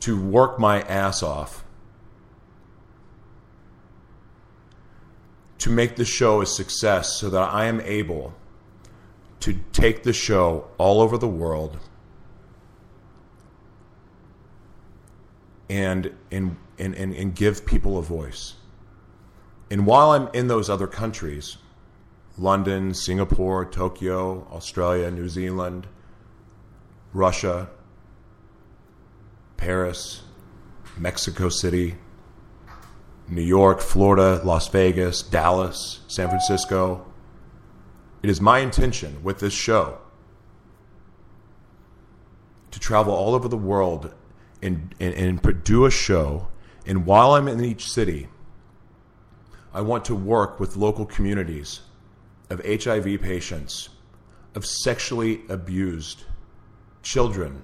to 0.00 0.20
work 0.20 0.58
my 0.58 0.82
ass 0.82 1.22
off 1.22 1.64
to 5.58 5.70
make 5.70 5.96
the 5.96 6.04
show 6.04 6.40
a 6.40 6.46
success 6.46 7.16
so 7.16 7.30
that 7.30 7.52
I 7.52 7.66
am 7.66 7.80
able 7.80 8.34
to 9.40 9.58
take 9.72 10.02
the 10.02 10.12
show 10.12 10.68
all 10.78 11.00
over 11.00 11.18
the 11.18 11.28
world 11.28 11.78
and, 15.68 16.12
and, 16.30 16.56
and, 16.78 16.94
and, 16.94 17.34
give 17.34 17.66
people 17.66 17.98
a 17.98 18.02
voice. 18.02 18.54
And 19.70 19.86
while 19.86 20.12
I'm 20.12 20.28
in 20.32 20.48
those 20.48 20.70
other 20.70 20.86
countries, 20.86 21.58
London, 22.38 22.94
Singapore, 22.94 23.64
Tokyo, 23.66 24.46
Australia, 24.50 25.10
New 25.10 25.28
Zealand, 25.28 25.86
Russia, 27.12 27.68
Paris, 29.56 30.22
Mexico 30.96 31.48
City, 31.48 31.96
New 33.30 33.42
York, 33.42 33.80
Florida, 33.80 34.40
Las 34.44 34.68
Vegas, 34.68 35.22
Dallas, 35.22 36.00
San 36.08 36.28
Francisco. 36.28 37.06
It 38.22 38.30
is 38.30 38.40
my 38.40 38.60
intention 38.60 39.22
with 39.22 39.38
this 39.38 39.52
show 39.52 39.98
to 42.70 42.80
travel 42.80 43.12
all 43.12 43.34
over 43.34 43.48
the 43.48 43.56
world 43.56 44.14
and, 44.62 44.94
and, 44.98 45.14
and 45.42 45.64
do 45.64 45.84
a 45.84 45.90
show. 45.90 46.48
And 46.86 47.04
while 47.04 47.32
I'm 47.32 47.48
in 47.48 47.64
each 47.64 47.90
city, 47.90 48.28
I 49.74 49.82
want 49.82 50.04
to 50.06 50.14
work 50.14 50.58
with 50.58 50.76
local 50.76 51.04
communities 51.04 51.80
of 52.50 52.64
HIV 52.64 53.20
patients, 53.20 53.90
of 54.54 54.64
sexually 54.64 55.42
abused 55.48 56.24
children, 57.02 57.62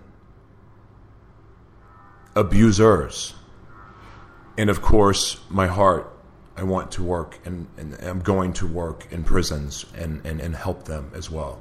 abusers 2.37 3.35
and 4.57 4.71
of 4.71 4.81
course, 4.83 5.41
my 5.49 5.67
heart, 5.67 6.11
I 6.57 6.63
want 6.63 6.93
to 6.93 7.03
work 7.03 7.41
and, 7.45 7.67
and 7.77 7.95
I'm 8.01 8.21
going 8.21 8.53
to 8.55 8.67
work 8.67 9.09
in 9.11 9.25
prisons 9.25 9.87
and, 9.97 10.25
and, 10.25 10.41
and 10.41 10.55
help 10.55 10.85
them 10.85 11.11
as 11.15 11.31
well. 11.31 11.61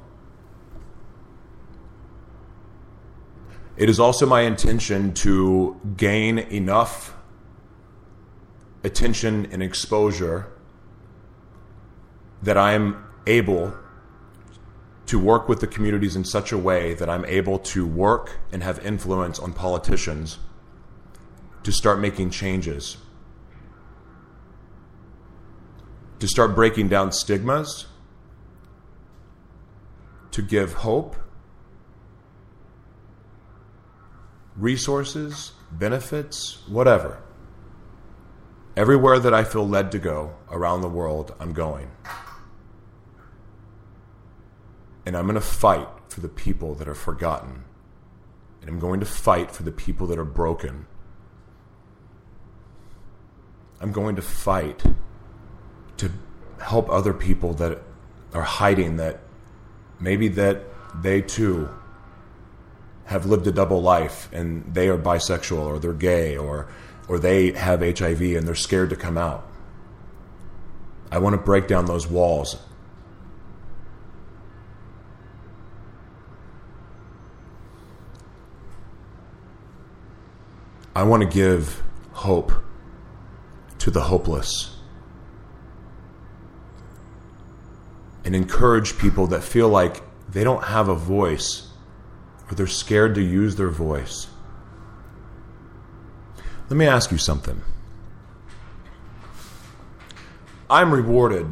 It 3.76 3.88
is 3.88 3.98
also 3.98 4.24
my 4.24 4.42
intention 4.42 5.12
to 5.14 5.80
gain 5.96 6.38
enough 6.38 7.16
attention 8.84 9.48
and 9.50 9.62
exposure 9.62 10.52
that 12.42 12.56
I 12.56 12.74
am 12.74 13.04
able 13.26 13.74
to 15.06 15.18
work 15.18 15.48
with 15.48 15.60
the 15.60 15.66
communities 15.66 16.14
in 16.14 16.24
such 16.24 16.52
a 16.52 16.58
way 16.58 16.94
that 16.94 17.10
I'm 17.10 17.24
able 17.24 17.58
to 17.58 17.84
work 17.86 18.38
and 18.52 18.62
have 18.62 18.84
influence 18.84 19.38
on 19.40 19.52
politicians 19.52 20.38
to 21.64 21.72
start 21.72 21.98
making 21.98 22.30
changes, 22.30 22.98
to 26.20 26.28
start 26.28 26.54
breaking 26.54 26.88
down 26.88 27.10
stigmas, 27.10 27.86
to 30.30 30.42
give 30.42 30.74
hope, 30.74 31.16
resources, 34.56 35.52
benefits, 35.72 36.58
whatever. 36.68 37.22
Everywhere 38.76 39.18
that 39.18 39.32
I 39.32 39.44
feel 39.44 39.66
led 39.66 39.90
to 39.92 39.98
go 39.98 40.34
around 40.50 40.82
the 40.82 40.88
world, 40.88 41.34
I'm 41.40 41.52
going. 41.52 41.90
And 45.06 45.16
I'm 45.16 45.26
going 45.26 45.34
to 45.34 45.40
fight 45.40 45.88
for 46.08 46.20
the 46.20 46.28
people 46.28 46.74
that 46.74 46.88
are 46.88 46.94
forgotten. 46.94 47.64
And 48.60 48.68
I'm 48.68 48.78
going 48.78 49.00
to 49.00 49.06
fight 49.06 49.50
for 49.50 49.62
the 49.62 49.72
people 49.72 50.06
that 50.08 50.18
are 50.18 50.24
broken 50.24 50.86
I'm 53.84 53.92
going 53.92 54.16
to 54.16 54.22
fight 54.22 54.82
to 55.98 56.10
help 56.58 56.88
other 56.88 57.12
people 57.12 57.52
that 57.52 57.82
are 58.32 58.40
hiding 58.40 58.96
that 58.96 59.20
maybe 60.00 60.28
that 60.28 60.62
they 61.02 61.20
too 61.20 61.68
have 63.04 63.26
lived 63.26 63.46
a 63.46 63.52
double 63.52 63.82
life 63.82 64.30
and 64.32 64.72
they 64.72 64.88
are 64.88 64.96
bisexual 64.96 65.66
or 65.66 65.78
they're 65.78 65.92
gay 65.92 66.34
or 66.34 66.66
or 67.08 67.18
they 67.18 67.52
have 67.52 67.80
HIV 67.82 68.22
and 68.22 68.48
they're 68.48 68.54
scared 68.54 68.88
to 68.88 68.96
come 68.96 69.18
out. 69.18 69.46
I 71.12 71.18
want 71.18 71.34
to 71.34 71.38
break 71.38 71.68
down 71.68 71.84
those 71.84 72.06
walls. 72.06 72.56
I 80.96 81.02
want 81.02 81.22
to 81.22 81.28
give 81.28 81.82
hope 82.12 82.50
to 83.84 83.90
the 83.90 84.00
hopeless 84.00 84.74
and 88.24 88.34
encourage 88.34 88.96
people 88.96 89.26
that 89.26 89.42
feel 89.42 89.68
like 89.68 90.00
they 90.26 90.42
don't 90.42 90.64
have 90.64 90.88
a 90.88 90.94
voice 90.94 91.68
or 92.48 92.54
they're 92.54 92.66
scared 92.66 93.14
to 93.14 93.20
use 93.20 93.56
their 93.56 93.68
voice. 93.68 94.28
Let 96.70 96.78
me 96.78 96.86
ask 96.86 97.12
you 97.12 97.18
something. 97.18 97.60
I'm 100.70 100.94
rewarded 100.94 101.46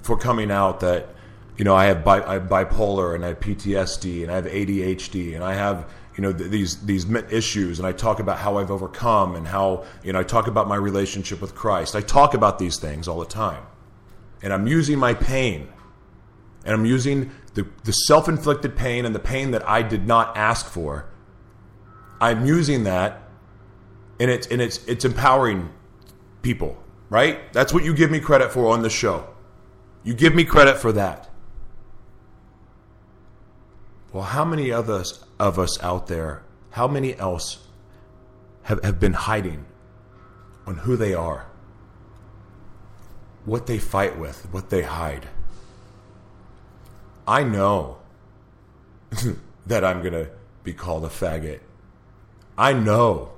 for 0.00 0.16
coming 0.16 0.50
out 0.50 0.80
that 0.80 1.10
you 1.58 1.64
know 1.66 1.76
I 1.76 1.84
have, 1.84 2.04
bi- 2.04 2.24
I 2.24 2.34
have 2.34 2.44
bipolar 2.44 3.14
and 3.14 3.22
I 3.22 3.28
have 3.28 3.40
PTSD 3.40 4.22
and 4.22 4.32
I 4.32 4.36
have 4.36 4.46
ADHD 4.46 5.34
and 5.34 5.44
I 5.44 5.52
have 5.52 5.90
you 6.16 6.22
know 6.22 6.32
th- 6.32 6.50
these 6.50 6.84
these 6.86 7.06
issues 7.30 7.78
and 7.78 7.86
I 7.86 7.92
talk 7.92 8.20
about 8.20 8.38
how 8.38 8.58
I've 8.58 8.70
overcome 8.70 9.36
and 9.36 9.46
how 9.46 9.84
you 10.02 10.12
know 10.12 10.20
I 10.20 10.22
talk 10.22 10.46
about 10.46 10.66
my 10.66 10.76
relationship 10.76 11.40
with 11.40 11.54
Christ. 11.54 11.94
I 11.94 12.00
talk 12.00 12.34
about 12.34 12.58
these 12.58 12.78
things 12.78 13.06
all 13.06 13.20
the 13.20 13.26
time, 13.26 13.62
and 14.42 14.52
I'm 14.52 14.66
using 14.66 14.98
my 14.98 15.12
pain, 15.14 15.68
and 16.64 16.74
I'm 16.74 16.86
using 16.86 17.30
the, 17.54 17.66
the 17.84 17.92
self-inflicted 17.92 18.76
pain 18.76 19.04
and 19.04 19.14
the 19.14 19.20
pain 19.20 19.50
that 19.50 19.68
I 19.68 19.82
did 19.82 20.06
not 20.06 20.36
ask 20.36 20.66
for. 20.66 21.06
I'm 22.20 22.46
using 22.46 22.84
that, 22.84 23.22
and 24.18 24.30
it's 24.30 24.46
and 24.46 24.62
it's 24.62 24.82
it's 24.86 25.04
empowering 25.04 25.70
people, 26.40 26.82
right? 27.10 27.52
That's 27.52 27.74
what 27.74 27.84
you 27.84 27.94
give 27.94 28.10
me 28.10 28.20
credit 28.20 28.52
for 28.52 28.68
on 28.68 28.80
the 28.82 28.90
show. 28.90 29.28
You 30.02 30.14
give 30.14 30.34
me 30.34 30.44
credit 30.44 30.78
for 30.78 30.92
that. 30.92 31.28
Well, 34.16 34.24
how 34.24 34.46
many 34.46 34.72
of 34.72 34.88
us 34.88 35.22
of 35.38 35.58
us 35.58 35.78
out 35.82 36.06
there, 36.06 36.42
how 36.70 36.88
many 36.88 37.14
else 37.18 37.58
have, 38.62 38.82
have 38.82 38.98
been 38.98 39.12
hiding 39.12 39.66
on 40.66 40.78
who 40.78 40.96
they 40.96 41.12
are, 41.12 41.44
what 43.44 43.66
they 43.66 43.76
fight 43.76 44.18
with, 44.18 44.48
what 44.52 44.70
they 44.70 44.80
hide? 44.80 45.28
I 47.28 47.44
know 47.44 47.98
that 49.66 49.84
I'm 49.84 50.00
to 50.14 50.30
be 50.64 50.72
called 50.72 51.04
a 51.04 51.08
faggot. 51.08 51.60
I 52.56 52.72
know 52.72 53.32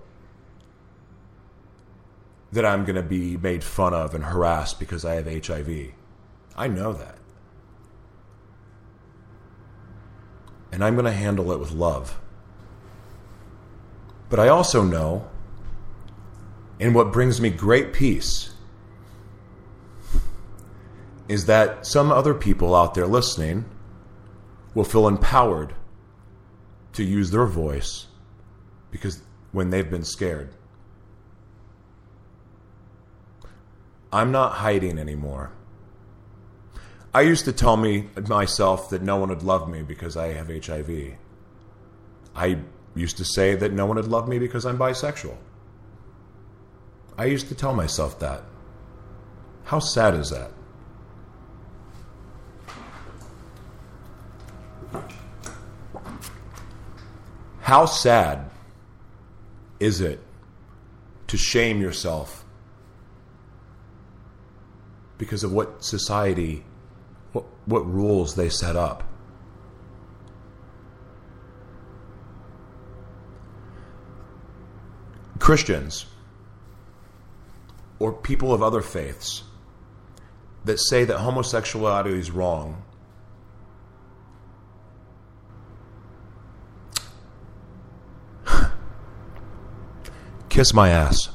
that 2.53 2.65
I'm 2.65 2.85
going 2.85 2.95
to 2.95 3.03
be 3.03 3.37
made 3.37 3.65
fun 3.65 3.95
of 3.95 4.15
and 4.15 4.23
harassed 4.23 4.79
because 4.79 5.05
I 5.05 5.15
have 5.15 5.27
HIV. 5.27 5.91
I 6.57 6.69
know 6.69 6.93
that. 6.93 7.18
And 10.71 10.85
I'm 10.85 10.95
going 10.95 11.07
to 11.07 11.13
handle 11.13 11.51
it 11.53 11.59
with 11.59 11.73
love. 11.73 12.19
But 14.29 14.39
I 14.39 14.49
also 14.49 14.83
know, 14.83 15.29
and 16.79 16.95
what 16.95 17.13
brings 17.13 17.41
me 17.41 17.51
great 17.51 17.93
peace, 17.93 18.53
is 21.29 21.47
that 21.47 21.87
some 21.87 22.11
other 22.11 22.35
people 22.35 22.75
out 22.75 22.95
there 22.95 23.07
listening 23.07 23.65
will 24.75 24.85
feel 24.85 25.09
empowered 25.09 25.75
to 26.95 27.05
use 27.05 27.31
their 27.31 27.47
voice 27.47 28.07
because 28.91 29.23
when 29.53 29.71
they've 29.71 29.91
been 29.91 30.05
scared. 30.05 30.51
I'm 34.13 34.33
not 34.33 34.55
hiding 34.55 34.99
anymore. 34.99 35.53
I 37.19 37.23
used 37.23 37.47
to 37.47 37.53
tell 37.53 37.77
me 37.77 38.07
myself 38.29 38.91
that 38.91 39.03
no 39.03 39.17
one 39.17 39.31
would 39.31 39.43
love 39.43 39.69
me 39.69 39.83
because 39.83 40.17
I 40.17 40.29
have 40.35 40.47
HIV. 40.47 41.17
I 42.33 42.59
used 42.95 43.17
to 43.17 43.25
say 43.25 43.57
that 43.57 43.73
no 43.73 43.87
one 43.87 43.97
would 43.97 44.07
love 44.07 44.29
me 44.29 44.39
because 44.39 44.65
I'm 44.65 44.79
bisexual. 44.79 45.37
I 47.19 47.25
used 47.25 47.49
to 47.49 47.57
tell 47.57 47.75
myself 47.75 48.21
that. 48.21 48.45
How 49.65 49.81
sad 49.81 50.15
is 50.15 50.31
that? 50.31 50.53
How 57.63 57.87
sad 57.87 58.49
is 59.81 60.01
it 60.01 60.21
to 61.27 61.37
shame 61.37 61.81
yourself 61.81 62.45
because 65.19 65.43
of 65.43 65.51
what 65.51 65.83
society, 65.83 66.63
what 67.69 67.87
rules 67.87 68.35
they 68.35 68.49
set 68.49 68.77
up? 68.77 69.05
Christians 75.39 76.07
or 77.99 78.13
people 78.13 78.55
of 78.55 78.63
other 78.63 78.81
faiths 78.81 79.43
that 80.65 80.79
say 80.79 81.05
that 81.05 81.19
homosexuality 81.19 82.19
is 82.19 82.31
wrong 82.31 82.83
kiss 90.49 90.73
my 90.75 90.89
ass 90.89 91.29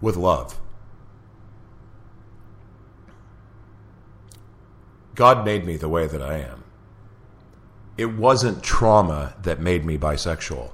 with 0.00 0.16
love. 0.16 0.58
God 5.18 5.44
made 5.44 5.66
me 5.66 5.76
the 5.76 5.88
way 5.88 6.06
that 6.06 6.22
I 6.22 6.36
am. 6.38 6.62
It 7.96 8.14
wasn't 8.14 8.62
trauma 8.62 9.34
that 9.42 9.58
made 9.58 9.84
me 9.84 9.98
bisexual. 9.98 10.70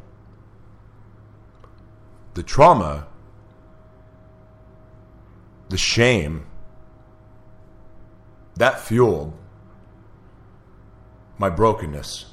The 2.35 2.42
trauma, 2.42 3.07
the 5.70 5.78
shame, 5.78 6.44
that 8.57 8.80
fueled 8.80 9.33
my 11.38 11.48
brokenness. 11.48 12.26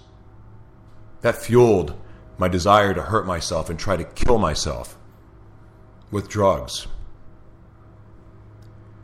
That 1.21 1.37
fueled 1.37 1.97
my 2.37 2.49
desire 2.49 2.93
to 2.93 3.03
hurt 3.03 3.25
myself 3.25 3.69
and 3.69 3.79
try 3.79 3.95
to 3.95 4.03
kill 4.03 4.37
myself 4.37 4.97
with 6.11 6.27
drugs 6.27 6.87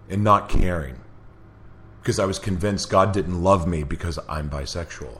and 0.10 0.26
not 0.26 0.50
caring 0.50 1.00
because 2.08 2.20
I 2.20 2.26
was 2.26 2.40
convinced 2.40 2.90
God 2.90 3.12
didn't 3.12 3.44
love 3.44 3.68
me 3.68 3.84
because 3.84 4.18
I'm 4.30 4.50
bisexual. 4.50 5.20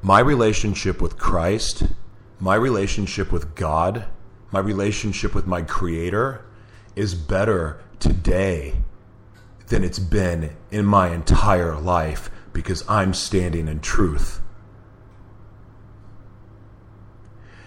My 0.00 0.20
relationship 0.20 1.02
with 1.02 1.18
Christ, 1.18 1.82
my 2.40 2.54
relationship 2.54 3.30
with 3.30 3.54
God, 3.54 4.06
my 4.50 4.58
relationship 4.58 5.34
with 5.34 5.46
my 5.46 5.60
Creator 5.60 6.46
is 6.94 7.14
better 7.14 7.82
today 8.00 8.76
than 9.66 9.84
it's 9.84 9.98
been 9.98 10.56
in 10.70 10.86
my 10.86 11.10
entire 11.10 11.78
life 11.78 12.30
because 12.54 12.88
I'm 12.88 13.12
standing 13.12 13.68
in 13.68 13.80
truth. 13.80 14.40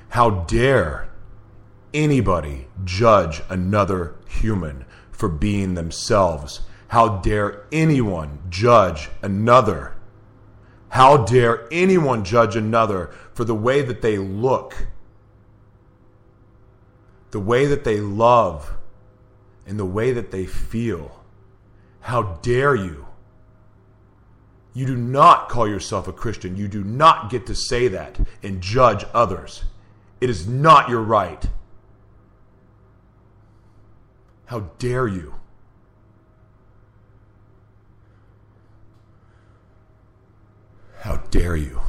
How 0.09 0.31
dare 0.31 1.08
anybody 1.93 2.67
judge 2.83 3.41
another 3.49 4.15
human 4.27 4.85
for 5.11 5.29
being 5.29 5.73
themselves? 5.73 6.61
How 6.89 7.17
dare 7.17 7.65
anyone 7.71 8.39
judge 8.49 9.09
another? 9.21 9.95
How 10.89 11.17
dare 11.17 11.67
anyone 11.71 12.23
judge 12.23 12.55
another 12.55 13.11
for 13.33 13.43
the 13.43 13.55
way 13.55 13.81
that 13.81 14.01
they 14.01 14.17
look, 14.17 14.87
the 17.31 17.39
way 17.39 17.67
that 17.67 17.83
they 17.83 17.99
love, 17.99 18.73
and 19.67 19.77
the 19.77 19.85
way 19.85 20.11
that 20.11 20.31
they 20.31 20.45
feel? 20.45 21.23
How 22.01 22.39
dare 22.41 22.75
you? 22.75 23.05
You 24.73 24.85
do 24.85 24.95
not 24.95 25.49
call 25.49 25.67
yourself 25.67 26.07
a 26.07 26.13
Christian. 26.13 26.55
You 26.55 26.67
do 26.67 26.83
not 26.83 27.29
get 27.29 27.45
to 27.47 27.55
say 27.55 27.87
that 27.89 28.19
and 28.41 28.61
judge 28.61 29.05
others. 29.13 29.63
It 30.21 30.29
is 30.29 30.47
not 30.47 30.89
your 30.89 31.01
right. 31.01 31.45
How 34.49 34.61
dare 34.79 35.07
you? 35.07 35.35
How 41.01 41.17
dare 41.29 41.55
you? 41.55 41.81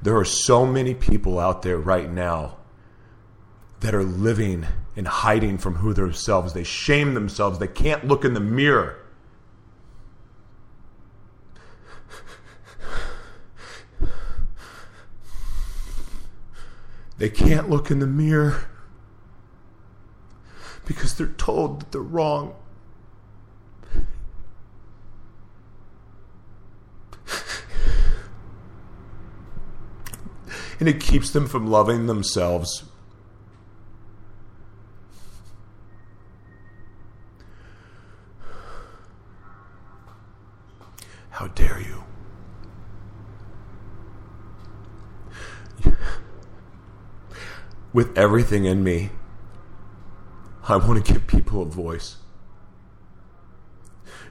There 0.00 0.16
are 0.16 0.24
so 0.24 0.64
many 0.64 0.94
people 0.94 1.40
out 1.40 1.62
there 1.62 1.76
right 1.76 2.08
now 2.08 2.58
that 3.80 3.96
are 3.96 4.04
living 4.04 4.64
and 4.94 5.08
hiding 5.08 5.58
from 5.58 5.74
who 5.74 5.92
themselves. 5.92 6.52
They 6.52 6.62
shame 6.62 7.14
themselves. 7.14 7.58
They 7.58 7.66
can't 7.66 8.06
look 8.06 8.24
in 8.24 8.34
the 8.34 8.40
mirror. 8.40 9.04
They 17.16 17.28
can't 17.28 17.68
look 17.68 17.90
in 17.90 17.98
the 17.98 18.06
mirror 18.06 18.68
they're 21.18 21.26
told 21.26 21.80
that 21.80 21.92
they're 21.92 22.00
wrong. 22.00 22.54
And 30.80 30.88
it 30.88 31.00
keeps 31.00 31.30
them 31.30 31.48
from 31.48 31.66
loving 31.66 32.06
themselves. 32.06 32.84
How 41.30 41.48
dare 41.48 41.80
you? 41.80 42.04
with 47.92 48.16
everything 48.16 48.64
in 48.64 48.84
me, 48.84 49.10
I 50.68 50.76
want 50.76 51.04
to 51.04 51.12
give 51.12 51.26
people 51.26 51.62
a 51.62 51.66
voice. 51.66 52.16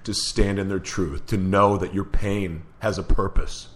To 0.03 0.13
stand 0.13 0.59
in 0.59 0.69
their 0.69 0.79
truth, 0.79 1.25
to 1.27 1.37
know 1.37 1.77
that 1.77 1.93
your 1.93 2.05
pain 2.05 2.63
has 2.79 2.97
a 2.97 3.03
purpose. 3.03 3.69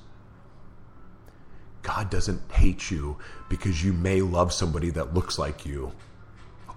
God 1.81 2.09
doesn't 2.09 2.51
hate 2.51 2.91
you 2.91 3.17
because 3.49 3.83
you 3.83 3.93
may 3.93 4.21
love 4.21 4.53
somebody 4.53 4.91
that 4.91 5.13
looks 5.13 5.39
like 5.39 5.65
you 5.65 5.93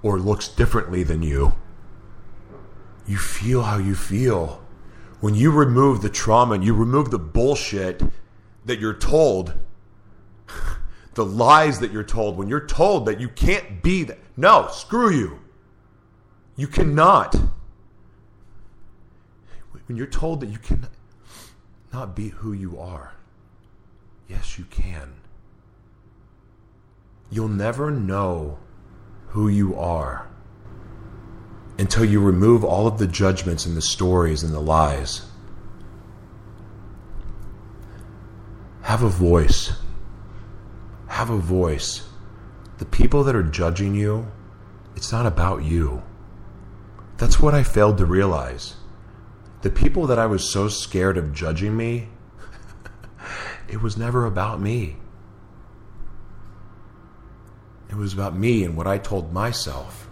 or 0.02 0.18
looks 0.18 0.48
differently 0.48 1.02
than 1.02 1.22
you. 1.22 1.54
You 3.06 3.18
feel 3.18 3.62
how 3.62 3.76
you 3.76 3.94
feel. 3.94 4.62
When 5.20 5.34
you 5.34 5.50
remove 5.50 6.00
the 6.00 6.08
trauma 6.08 6.54
and 6.54 6.64
you 6.64 6.74
remove 6.74 7.10
the 7.10 7.18
bullshit 7.18 8.02
that 8.64 8.80
you're 8.80 8.94
told, 8.94 9.54
the 11.14 11.24
lies 11.24 11.80
that 11.80 11.92
you're 11.92 12.02
told, 12.02 12.36
when 12.38 12.48
you're 12.48 12.66
told 12.66 13.06
that 13.06 13.20
you 13.20 13.28
can't 13.28 13.82
be 13.82 14.04
that, 14.04 14.18
no, 14.36 14.68
screw 14.72 15.10
you. 15.10 15.43
You 16.56 16.66
cannot. 16.68 17.36
When 19.86 19.98
you're 19.98 20.06
told 20.06 20.40
that 20.40 20.48
you 20.48 20.58
cannot 20.58 20.90
not 21.92 22.16
be 22.16 22.28
who 22.28 22.52
you 22.52 22.78
are, 22.78 23.12
yes, 24.28 24.58
you 24.58 24.64
can. 24.64 25.14
You'll 27.30 27.48
never 27.48 27.90
know 27.90 28.58
who 29.28 29.48
you 29.48 29.74
are 29.76 30.28
until 31.78 32.04
you 32.04 32.20
remove 32.20 32.64
all 32.64 32.86
of 32.86 32.98
the 32.98 33.06
judgments 33.06 33.66
and 33.66 33.76
the 33.76 33.82
stories 33.82 34.42
and 34.42 34.54
the 34.54 34.60
lies. 34.60 35.26
Have 38.82 39.02
a 39.02 39.08
voice. 39.08 39.72
Have 41.08 41.30
a 41.30 41.38
voice. 41.38 42.08
The 42.78 42.84
people 42.84 43.24
that 43.24 43.34
are 43.34 43.42
judging 43.42 43.94
you, 43.94 44.30
it's 44.94 45.10
not 45.10 45.26
about 45.26 45.64
you. 45.64 46.02
That's 47.24 47.40
what 47.40 47.54
I 47.54 47.62
failed 47.62 47.96
to 47.96 48.04
realize. 48.04 48.74
The 49.62 49.70
people 49.70 50.06
that 50.08 50.18
I 50.18 50.26
was 50.26 50.52
so 50.52 50.68
scared 50.68 51.16
of 51.16 51.32
judging 51.32 51.74
me, 51.74 52.10
it 53.66 53.80
was 53.80 53.96
never 53.96 54.26
about 54.26 54.60
me. 54.60 54.96
It 57.88 57.94
was 57.94 58.12
about 58.12 58.36
me 58.36 58.62
and 58.62 58.76
what 58.76 58.86
I 58.86 58.98
told 58.98 59.32
myself. 59.32 60.06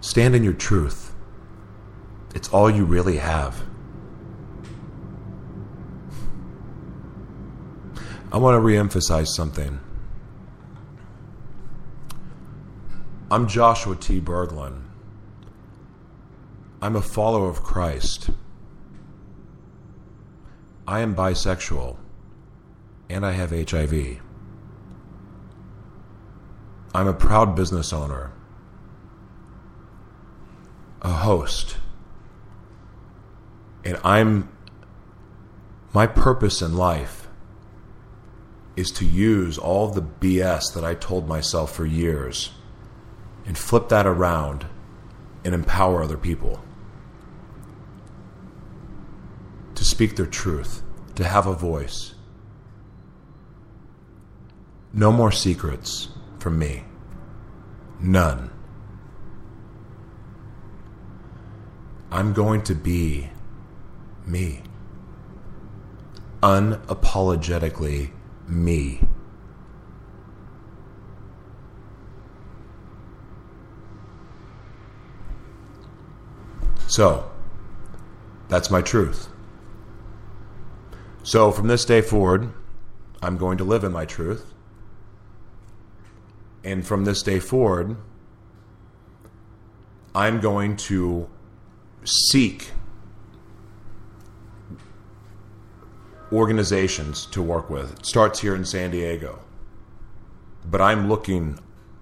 Stand 0.00 0.36
in 0.36 0.44
your 0.44 0.52
truth. 0.52 1.12
It's 2.36 2.48
all 2.50 2.70
you 2.70 2.84
really 2.84 3.16
have. 3.16 3.64
I 8.30 8.36
want 8.36 8.54
to 8.54 8.60
reemphasize 8.60 9.26
something. 9.26 9.80
I'm 13.36 13.48
Joshua 13.48 13.94
T. 13.96 14.18
Berglund. 14.18 14.80
I'm 16.80 16.96
a 16.96 17.02
follower 17.02 17.50
of 17.50 17.62
Christ. 17.62 18.30
I 20.88 21.00
am 21.00 21.14
bisexual 21.14 21.98
and 23.10 23.26
I 23.26 23.32
have 23.32 23.50
HIV. 23.50 24.22
I'm 26.94 27.06
a 27.06 27.12
proud 27.12 27.54
business 27.54 27.92
owner, 27.92 28.32
a 31.02 31.10
host, 31.10 31.76
and 33.84 33.98
I'm 34.02 34.48
my 35.92 36.06
purpose 36.06 36.62
in 36.62 36.74
life 36.74 37.28
is 38.76 38.90
to 38.92 39.04
use 39.04 39.58
all 39.58 39.88
the 39.88 40.00
BS 40.00 40.72
that 40.72 40.84
I 40.84 40.94
told 40.94 41.28
myself 41.28 41.74
for 41.74 41.84
years 41.84 42.52
and 43.46 43.56
flip 43.56 43.88
that 43.88 44.06
around 44.06 44.66
and 45.44 45.54
empower 45.54 46.02
other 46.02 46.18
people 46.18 46.62
to 49.76 49.84
speak 49.84 50.16
their 50.16 50.26
truth, 50.26 50.82
to 51.14 51.24
have 51.24 51.46
a 51.46 51.54
voice. 51.54 52.14
No 54.92 55.12
more 55.12 55.30
secrets 55.30 56.08
from 56.38 56.58
me. 56.58 56.84
None. 58.00 58.50
I'm 62.10 62.32
going 62.32 62.62
to 62.62 62.74
be 62.74 63.28
me. 64.26 64.62
Unapologetically 66.42 68.12
me. 68.48 69.02
So, 76.86 77.30
that's 78.48 78.70
my 78.70 78.80
truth. 78.80 79.28
So, 81.22 81.50
from 81.50 81.66
this 81.66 81.84
day 81.84 82.00
forward, 82.00 82.52
I'm 83.20 83.36
going 83.36 83.58
to 83.58 83.64
live 83.64 83.82
in 83.82 83.92
my 83.92 84.04
truth. 84.04 84.54
And 86.62 86.86
from 86.86 87.04
this 87.04 87.22
day 87.22 87.40
forward, 87.40 87.96
I'm 90.14 90.40
going 90.40 90.76
to 90.76 91.28
seek 92.04 92.70
organizations 96.32 97.26
to 97.26 97.42
work 97.42 97.68
with. 97.70 97.98
It 97.98 98.06
starts 98.06 98.40
here 98.40 98.54
in 98.54 98.64
San 98.64 98.90
Diego. 98.90 99.40
But 100.64 100.80
I'm 100.80 101.08
looking 101.08 101.58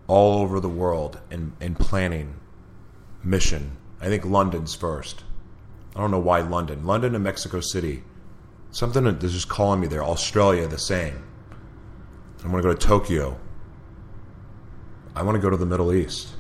all 0.06 0.40
over 0.40 0.60
the 0.60 0.68
world 0.68 1.20
and, 1.30 1.52
and 1.60 1.78
planning 1.78 2.34
mission 3.22 3.78
I 4.04 4.08
think 4.08 4.26
London's 4.26 4.74
first. 4.74 5.24
I 5.96 6.00
don't 6.00 6.10
know 6.10 6.18
why 6.18 6.40
London. 6.40 6.84
London 6.84 7.14
and 7.14 7.24
Mexico 7.24 7.60
City. 7.60 8.04
Something 8.70 9.06
is 9.06 9.32
just 9.32 9.48
calling 9.48 9.80
me 9.80 9.86
there. 9.86 10.04
Australia, 10.04 10.66
the 10.66 10.76
same. 10.76 11.24
I 12.44 12.48
want 12.48 12.62
to 12.62 12.68
go 12.68 12.74
to 12.74 12.86
Tokyo. 12.86 13.40
I 15.16 15.22
want 15.22 15.36
to 15.36 15.40
go 15.40 15.48
to 15.48 15.56
the 15.56 15.64
Middle 15.64 15.90
East. 15.90 16.34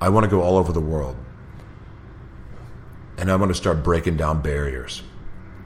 I 0.00 0.08
want 0.08 0.24
to 0.24 0.30
go 0.30 0.40
all 0.40 0.56
over 0.56 0.72
the 0.72 0.80
world. 0.80 1.16
And 3.18 3.30
I'm 3.30 3.40
going 3.40 3.48
to 3.48 3.54
start 3.54 3.84
breaking 3.84 4.16
down 4.16 4.40
barriers. 4.40 5.02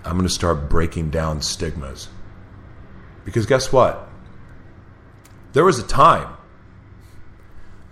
I'm 0.05 0.17
going 0.17 0.27
to 0.27 0.35
start 0.35 0.69
breaking 0.69 1.11
down 1.11 1.43
stigmas. 1.43 2.09
Because 3.25 3.47
guess 3.47 3.73
what? 3.73 4.09
There 5.53 5.65
was 5.65 5.79
a 5.79 5.87
time. 5.87 6.37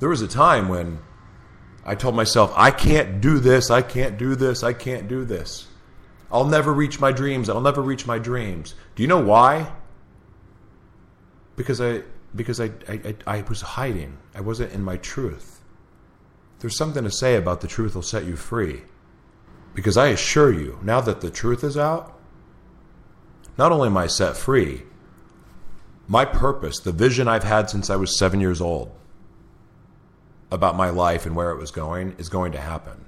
There 0.00 0.08
was 0.08 0.22
a 0.22 0.28
time 0.28 0.68
when 0.68 0.98
I 1.88 1.94
told 1.94 2.16
myself, 2.16 2.52
I 2.56 2.72
can't 2.72 3.20
do 3.20 3.38
this, 3.38 3.70
I 3.70 3.80
can't 3.80 4.18
do 4.18 4.34
this, 4.34 4.64
I 4.64 4.72
can't 4.72 5.06
do 5.06 5.24
this. 5.24 5.68
I'll 6.32 6.44
never 6.44 6.72
reach 6.72 6.98
my 6.98 7.12
dreams, 7.12 7.48
I'll 7.48 7.60
never 7.60 7.80
reach 7.80 8.06
my 8.06 8.18
dreams. 8.18 8.74
Do 8.96 9.04
you 9.04 9.08
know 9.08 9.20
why? 9.20 9.72
Because 11.54 11.80
I 11.80 12.02
because 12.34 12.60
I, 12.60 12.70
I, 12.88 13.14
I 13.26 13.40
was 13.42 13.62
hiding. 13.62 14.18
I 14.34 14.42
wasn't 14.42 14.72
in 14.72 14.82
my 14.82 14.98
truth. 14.98 15.62
There's 16.58 16.76
something 16.76 17.04
to 17.04 17.10
say 17.10 17.36
about 17.36 17.62
the 17.62 17.68
truth 17.68 17.94
will 17.94 18.02
set 18.02 18.24
you 18.24 18.36
free. 18.36 18.82
Because 19.74 19.96
I 19.96 20.08
assure 20.08 20.52
you, 20.52 20.78
now 20.82 21.00
that 21.00 21.22
the 21.22 21.30
truth 21.30 21.64
is 21.64 21.78
out, 21.78 22.18
not 23.56 23.72
only 23.72 23.88
am 23.88 23.96
I 23.96 24.06
set 24.06 24.36
free, 24.36 24.82
my 26.08 26.24
purpose, 26.24 26.78
the 26.78 26.92
vision 26.92 27.26
I've 27.26 27.44
had 27.44 27.70
since 27.70 27.88
I 27.88 27.96
was 27.96 28.18
seven 28.18 28.40
years 28.40 28.60
old, 28.60 28.90
about 30.50 30.76
my 30.76 30.90
life 30.90 31.26
and 31.26 31.34
where 31.34 31.50
it 31.50 31.58
was 31.58 31.70
going 31.70 32.14
is 32.18 32.28
going 32.28 32.52
to 32.52 32.60
happen. 32.60 33.04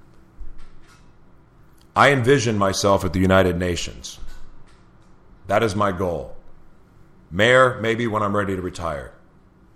I 1.94 2.12
envision 2.12 2.58
myself 2.58 3.04
at 3.04 3.12
the 3.12 3.20
United 3.20 3.58
Nations. 3.58 4.18
That 5.48 5.62
is 5.62 5.74
my 5.74 5.92
goal. 5.92 6.36
Mayor, 7.30 7.78
maybe 7.80 8.06
when 8.06 8.22
I'm 8.22 8.36
ready 8.36 8.54
to 8.54 8.62
retire, 8.62 9.12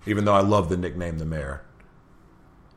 even 0.07 0.25
though 0.25 0.35
I 0.35 0.40
love 0.40 0.68
the 0.68 0.77
nickname 0.77 1.18
the 1.18 1.25
mayor. 1.25 1.62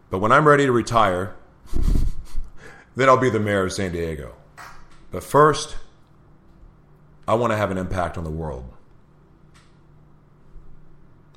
But 0.09 0.19
when 0.19 0.31
I'm 0.31 0.47
ready 0.47 0.65
to 0.65 0.71
retire, 0.71 1.35
then 2.95 3.09
I'll 3.09 3.17
be 3.17 3.29
the 3.29 3.39
mayor 3.39 3.65
of 3.65 3.73
San 3.73 3.91
Diego. 3.91 4.35
But 5.11 5.23
first, 5.23 5.77
I 7.27 7.35
want 7.35 7.51
to 7.51 7.57
have 7.57 7.71
an 7.71 7.77
impact 7.77 8.17
on 8.17 8.23
the 8.23 8.31
world. 8.31 8.71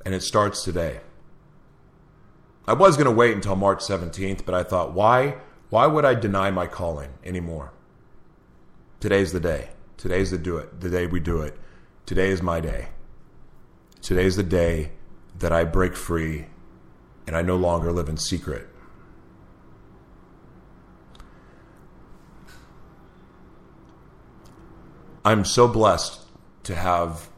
And 0.04 0.14
it 0.14 0.22
starts 0.22 0.64
today. 0.64 1.00
I 2.68 2.74
was 2.74 2.98
going 2.98 3.06
to 3.06 3.10
wait 3.10 3.34
until 3.34 3.56
March 3.56 3.78
17th, 3.78 4.44
but 4.44 4.54
I 4.54 4.62
thought, 4.62 4.92
why? 4.92 5.36
Why 5.70 5.86
would 5.86 6.04
I 6.04 6.12
deny 6.12 6.50
my 6.50 6.66
calling 6.66 7.14
anymore? 7.24 7.72
Today's 9.00 9.32
the 9.32 9.40
day. 9.40 9.70
Today's 9.96 10.32
the 10.32 10.36
do 10.36 10.58
it. 10.58 10.82
The 10.82 10.90
day 10.90 11.06
we 11.06 11.18
do 11.18 11.40
it. 11.40 11.56
Today 12.04 12.28
is 12.28 12.42
my 12.42 12.60
day. 12.60 12.88
Today's 14.02 14.36
the 14.36 14.42
day 14.42 14.92
that 15.38 15.50
I 15.50 15.64
break 15.64 15.96
free 15.96 16.44
and 17.26 17.34
I 17.34 17.40
no 17.40 17.56
longer 17.56 17.90
live 17.90 18.06
in 18.06 18.18
secret. 18.18 18.68
I'm 25.24 25.46
so 25.46 25.68
blessed 25.68 26.20
to 26.64 26.74
have 26.74 27.30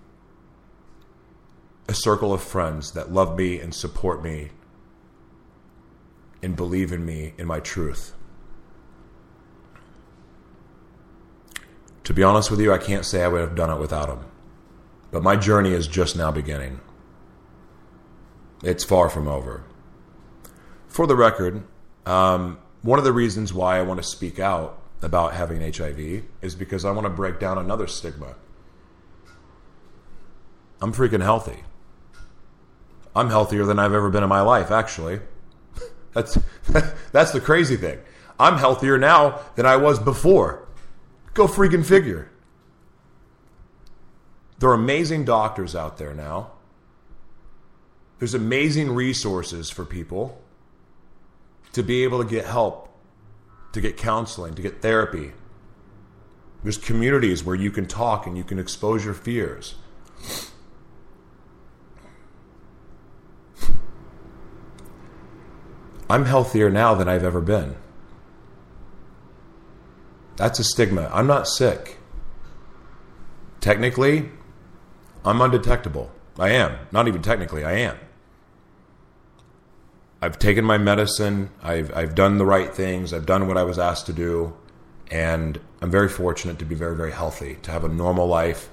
a 1.86 1.94
circle 1.94 2.32
of 2.32 2.42
friends 2.42 2.90
that 2.94 3.12
love 3.12 3.38
me 3.38 3.60
and 3.60 3.72
support 3.72 4.24
me 4.24 4.50
and 6.42 6.56
believe 6.56 6.92
in 6.92 7.04
me 7.04 7.34
in 7.38 7.46
my 7.46 7.60
truth. 7.60 8.14
To 12.04 12.14
be 12.14 12.22
honest 12.22 12.50
with 12.50 12.60
you, 12.60 12.72
I 12.72 12.78
can't 12.78 13.04
say 13.04 13.22
I 13.22 13.28
would 13.28 13.40
have 13.40 13.54
done 13.54 13.70
it 13.70 13.78
without 13.78 14.08
them. 14.08 14.24
But 15.10 15.22
my 15.22 15.36
journey 15.36 15.72
is 15.72 15.86
just 15.86 16.16
now 16.16 16.30
beginning. 16.30 16.80
It's 18.62 18.84
far 18.84 19.08
from 19.08 19.28
over. 19.28 19.64
For 20.88 21.06
the 21.06 21.16
record, 21.16 21.62
um, 22.06 22.58
one 22.82 22.98
of 22.98 23.04
the 23.04 23.12
reasons 23.12 23.54
why 23.54 23.78
I 23.78 23.82
want 23.82 24.02
to 24.02 24.08
speak 24.08 24.38
out 24.38 24.82
about 25.02 25.34
having 25.34 25.60
HIV 25.60 26.24
is 26.42 26.54
because 26.54 26.84
I 26.84 26.90
want 26.90 27.04
to 27.04 27.10
break 27.10 27.38
down 27.38 27.58
another 27.58 27.86
stigma. 27.86 28.34
I'm 30.82 30.92
freaking 30.92 31.22
healthy. 31.22 31.64
I'm 33.14 33.28
healthier 33.28 33.64
than 33.64 33.78
I've 33.78 33.92
ever 33.92 34.10
been 34.10 34.22
in 34.22 34.28
my 34.28 34.40
life, 34.40 34.70
actually. 34.70 35.20
That's 36.12 36.38
that's 37.12 37.32
the 37.32 37.40
crazy 37.40 37.76
thing. 37.76 37.98
I'm 38.38 38.56
healthier 38.56 38.98
now 38.98 39.40
than 39.54 39.66
I 39.66 39.76
was 39.76 39.98
before. 39.98 40.66
Go 41.34 41.46
freaking 41.46 41.84
figure. 41.84 42.30
There 44.58 44.70
are 44.70 44.74
amazing 44.74 45.24
doctors 45.24 45.74
out 45.74 45.98
there 45.98 46.14
now. 46.14 46.52
There's 48.18 48.34
amazing 48.34 48.94
resources 48.94 49.70
for 49.70 49.84
people 49.84 50.42
to 51.72 51.82
be 51.82 52.04
able 52.04 52.22
to 52.22 52.28
get 52.28 52.44
help, 52.44 52.88
to 53.72 53.80
get 53.80 53.96
counseling, 53.96 54.54
to 54.54 54.62
get 54.62 54.82
therapy. 54.82 55.32
There's 56.62 56.76
communities 56.76 57.42
where 57.42 57.56
you 57.56 57.70
can 57.70 57.86
talk 57.86 58.26
and 58.26 58.36
you 58.36 58.44
can 58.44 58.58
expose 58.58 59.04
your 59.04 59.14
fears. 59.14 59.76
I'm 66.10 66.24
healthier 66.24 66.68
now 66.70 66.94
than 66.94 67.08
I've 67.08 67.22
ever 67.22 67.40
been. 67.40 67.76
That's 70.36 70.58
a 70.58 70.64
stigma. 70.64 71.08
I'm 71.12 71.28
not 71.28 71.46
sick. 71.46 71.98
Technically, 73.60 74.30
I'm 75.24 75.40
undetectable. 75.40 76.10
I 76.38 76.50
am. 76.50 76.78
Not 76.90 77.06
even 77.06 77.22
technically, 77.22 77.64
I 77.64 77.72
am. 77.72 77.96
I've 80.20 80.38
taken 80.38 80.64
my 80.64 80.78
medicine. 80.78 81.50
I've, 81.62 81.94
I've 81.94 82.14
done 82.14 82.38
the 82.38 82.46
right 82.46 82.74
things. 82.74 83.12
I've 83.12 83.26
done 83.26 83.46
what 83.46 83.56
I 83.56 83.62
was 83.62 83.78
asked 83.78 84.06
to 84.06 84.12
do. 84.12 84.56
And 85.10 85.60
I'm 85.80 85.90
very 85.90 86.08
fortunate 86.08 86.58
to 86.58 86.64
be 86.64 86.74
very, 86.74 86.96
very 86.96 87.12
healthy, 87.12 87.58
to 87.62 87.70
have 87.70 87.84
a 87.84 87.88
normal 87.88 88.26
life. 88.26 88.68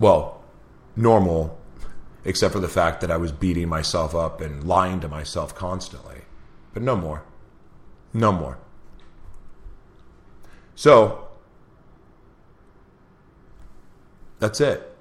Well, 0.00 0.42
normal 0.96 1.58
except 2.26 2.52
for 2.52 2.60
the 2.60 2.68
fact 2.68 3.00
that 3.00 3.10
I 3.10 3.16
was 3.16 3.30
beating 3.30 3.68
myself 3.68 4.14
up 4.14 4.40
and 4.40 4.64
lying 4.64 5.00
to 5.00 5.08
myself 5.08 5.54
constantly. 5.54 6.22
But 6.74 6.82
no 6.82 6.96
more. 6.96 7.22
No 8.12 8.32
more. 8.32 8.58
So, 10.74 11.28
that's 14.40 14.60
it. 14.60 14.92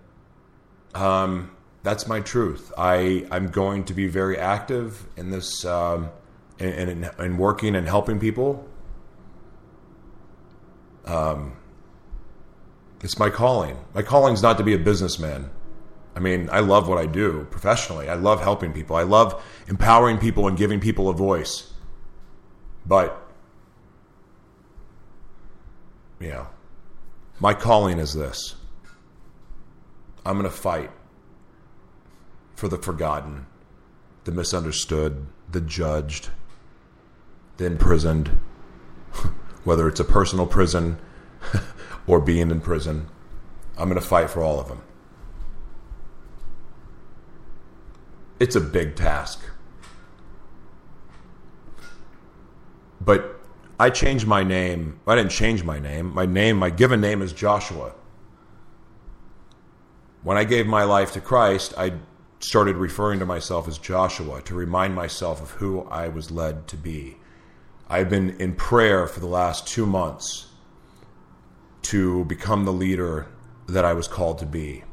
Um, 0.94 1.52
that's 1.82 2.08
my 2.08 2.22
truth. 2.22 2.72
I, 2.78 3.26
I'm 3.32 3.48
going 3.48 3.86
to 3.86 3.94
be 3.94 4.08
very 4.08 4.38
active 4.38 5.08
in 5.18 5.32
this, 5.32 5.66
um, 5.66 6.12
in, 6.60 6.70
in, 6.70 7.10
in 7.20 7.38
working 7.38 7.76
and 7.76 7.88
helping 7.88 8.20
people. 8.20 8.68
Um, 11.06 11.58
it's 13.02 13.18
my 13.18 13.32
calling. 13.32 13.78
My 13.96 14.04
calling 14.04 14.36
is 14.36 14.44
not 14.44 14.58
to 14.60 14.64
be 14.64 14.74
a 14.74 14.80
businessman. 14.80 15.50
I 16.16 16.20
mean, 16.20 16.50
I 16.52 16.62
love 16.62 16.88
what 16.88 16.98
I 16.98 17.06
do 17.06 17.46
professionally. 17.52 18.08
I 18.08 18.16
love 18.16 18.42
helping 18.42 18.72
people. 18.72 18.96
I 18.96 19.04
love 19.04 19.44
empowering 19.68 20.18
people 20.18 20.48
and 20.48 20.58
giving 20.58 20.80
people 20.80 21.10
a 21.10 21.14
voice. 21.14 21.74
But, 22.86 23.22
you 26.20 26.30
know, 26.30 26.48
my 27.40 27.54
calling 27.54 28.00
is 28.00 28.14
this 28.14 28.56
I'm 30.26 30.40
going 30.40 30.50
to 30.50 30.56
fight 30.56 30.92
for 32.56 32.70
the 32.70 32.78
forgotten, 32.78 33.48
the 34.24 34.32
misunderstood, 34.32 35.28
the 35.52 35.60
judged, 35.60 36.30
the 37.58 37.66
imprisoned, 37.66 38.30
whether 39.66 39.88
it's 39.90 40.00
a 40.00 40.06
personal 40.06 40.46
prison 40.46 40.98
or 42.08 42.22
being 42.22 42.52
in 42.52 42.62
prison. 42.62 43.10
I'm 43.78 43.90
going 43.90 44.02
to 44.02 44.08
fight 44.08 44.30
for 44.30 44.42
all 44.42 44.62
of 44.62 44.70
them. 44.70 44.82
It's 48.40 48.56
a 48.56 48.62
big 48.62 48.96
task. 48.96 49.42
But 53.02 53.40
I 53.80 53.90
changed 53.90 54.26
my 54.26 54.44
name. 54.44 55.00
I 55.06 55.16
didn't 55.16 55.32
change 55.32 55.64
my 55.64 55.80
name. 55.80 56.14
My 56.14 56.26
name, 56.26 56.58
my 56.58 56.70
given 56.70 57.02
name 57.02 57.22
is 57.22 57.34
Joshua. 57.34 57.94
When 60.24 60.38
I 60.38 60.44
gave 60.44 60.66
my 60.66 60.84
life 60.84 61.12
to 61.14 61.22
Christ, 61.22 61.74
I 61.78 61.94
started 62.40 62.78
referring 62.78 63.20
to 63.20 63.26
myself 63.26 63.68
as 63.68 63.78
Joshua 63.78 64.42
to 64.44 64.56
remind 64.56 64.96
myself 64.96 65.42
of 65.42 65.52
who 65.52 65.84
I 65.84 66.08
was 66.08 66.32
led 66.32 66.68
to 66.70 66.78
be. 66.78 67.18
I've 67.90 68.10
been 68.10 68.32
in 68.40 68.56
prayer 68.56 69.08
for 69.08 69.20
the 69.20 69.28
last 69.28 69.68
two 69.68 69.86
months 69.86 70.48
to 71.84 72.26
become 72.26 72.66
the 72.66 72.74
leader 72.74 73.28
that 73.68 73.86
I 73.86 73.94
was 73.94 74.08
called 74.08 74.40
to 74.40 74.46
be. 74.46 74.85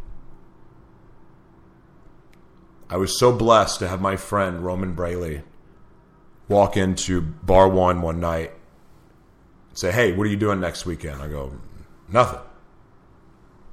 I 2.93 2.97
was 2.99 3.19
so 3.19 3.33
blessed 3.33 3.79
to 3.79 3.89
have 3.89 4.03
my 4.03 4.17
friend 4.17 4.63
Roman 4.63 4.93
Braley 4.93 5.41
walk 6.47 6.77
into 6.77 7.23
Bar 7.23 7.67
One 7.67 8.03
one 8.03 8.21
night 8.21 8.51
and 9.71 9.79
say, 9.79 9.91
Hey, 9.91 10.13
what 10.13 10.27
are 10.27 10.31
you 10.31 10.37
doing 10.37 10.61
next 10.61 10.85
weekend? 10.85 11.23
I 11.23 11.29
go, 11.29 11.55
Nothing. 12.07 12.41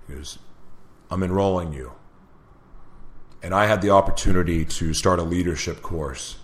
He 0.07 0.13
goes, 0.13 0.39
I'm 1.11 1.21
enrolling 1.21 1.73
you. 1.73 1.91
And 3.43 3.53
I 3.53 3.65
had 3.65 3.81
the 3.81 3.89
opportunity 3.89 4.63
to 4.63 4.93
start 4.93 5.19
a 5.19 5.23
leadership 5.23 5.81
course 5.81 6.37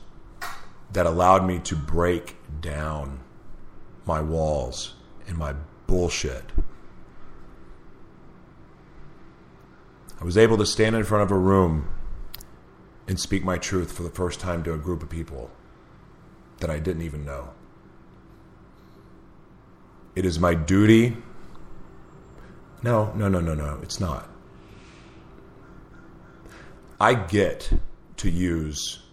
that 0.91 1.05
allowed 1.05 1.47
me 1.47 1.59
to 1.59 1.77
break 1.77 2.35
down 2.59 3.21
my 4.05 4.19
walls 4.19 4.95
and 5.29 5.37
my 5.37 5.55
bullshit. 5.87 6.51
I 10.19 10.25
was 10.25 10.37
able 10.37 10.57
to 10.57 10.65
stand 10.65 10.97
in 10.97 11.05
front 11.05 11.23
of 11.23 11.31
a 11.31 11.39
room 11.39 11.94
and 13.07 13.19
speak 13.19 13.43
my 13.43 13.57
truth 13.57 13.91
for 13.91 14.03
the 14.03 14.09
first 14.09 14.39
time 14.39 14.63
to 14.63 14.73
a 14.73 14.77
group 14.77 15.03
of 15.03 15.09
people 15.09 15.51
that 16.59 16.69
I 16.69 16.79
didn't 16.79 17.03
even 17.03 17.25
know. 17.25 17.49
It 20.15 20.25
is 20.25 20.39
my 20.39 20.53
duty. 20.53 21.17
No, 22.81 23.11
no, 23.15 23.27
no, 23.27 23.39
no, 23.39 23.53
no, 23.53 23.79
it's 23.81 23.99
not. 23.99 24.29
I 26.99 27.13
get 27.13 27.71
to 28.17 28.29
use 28.29 29.03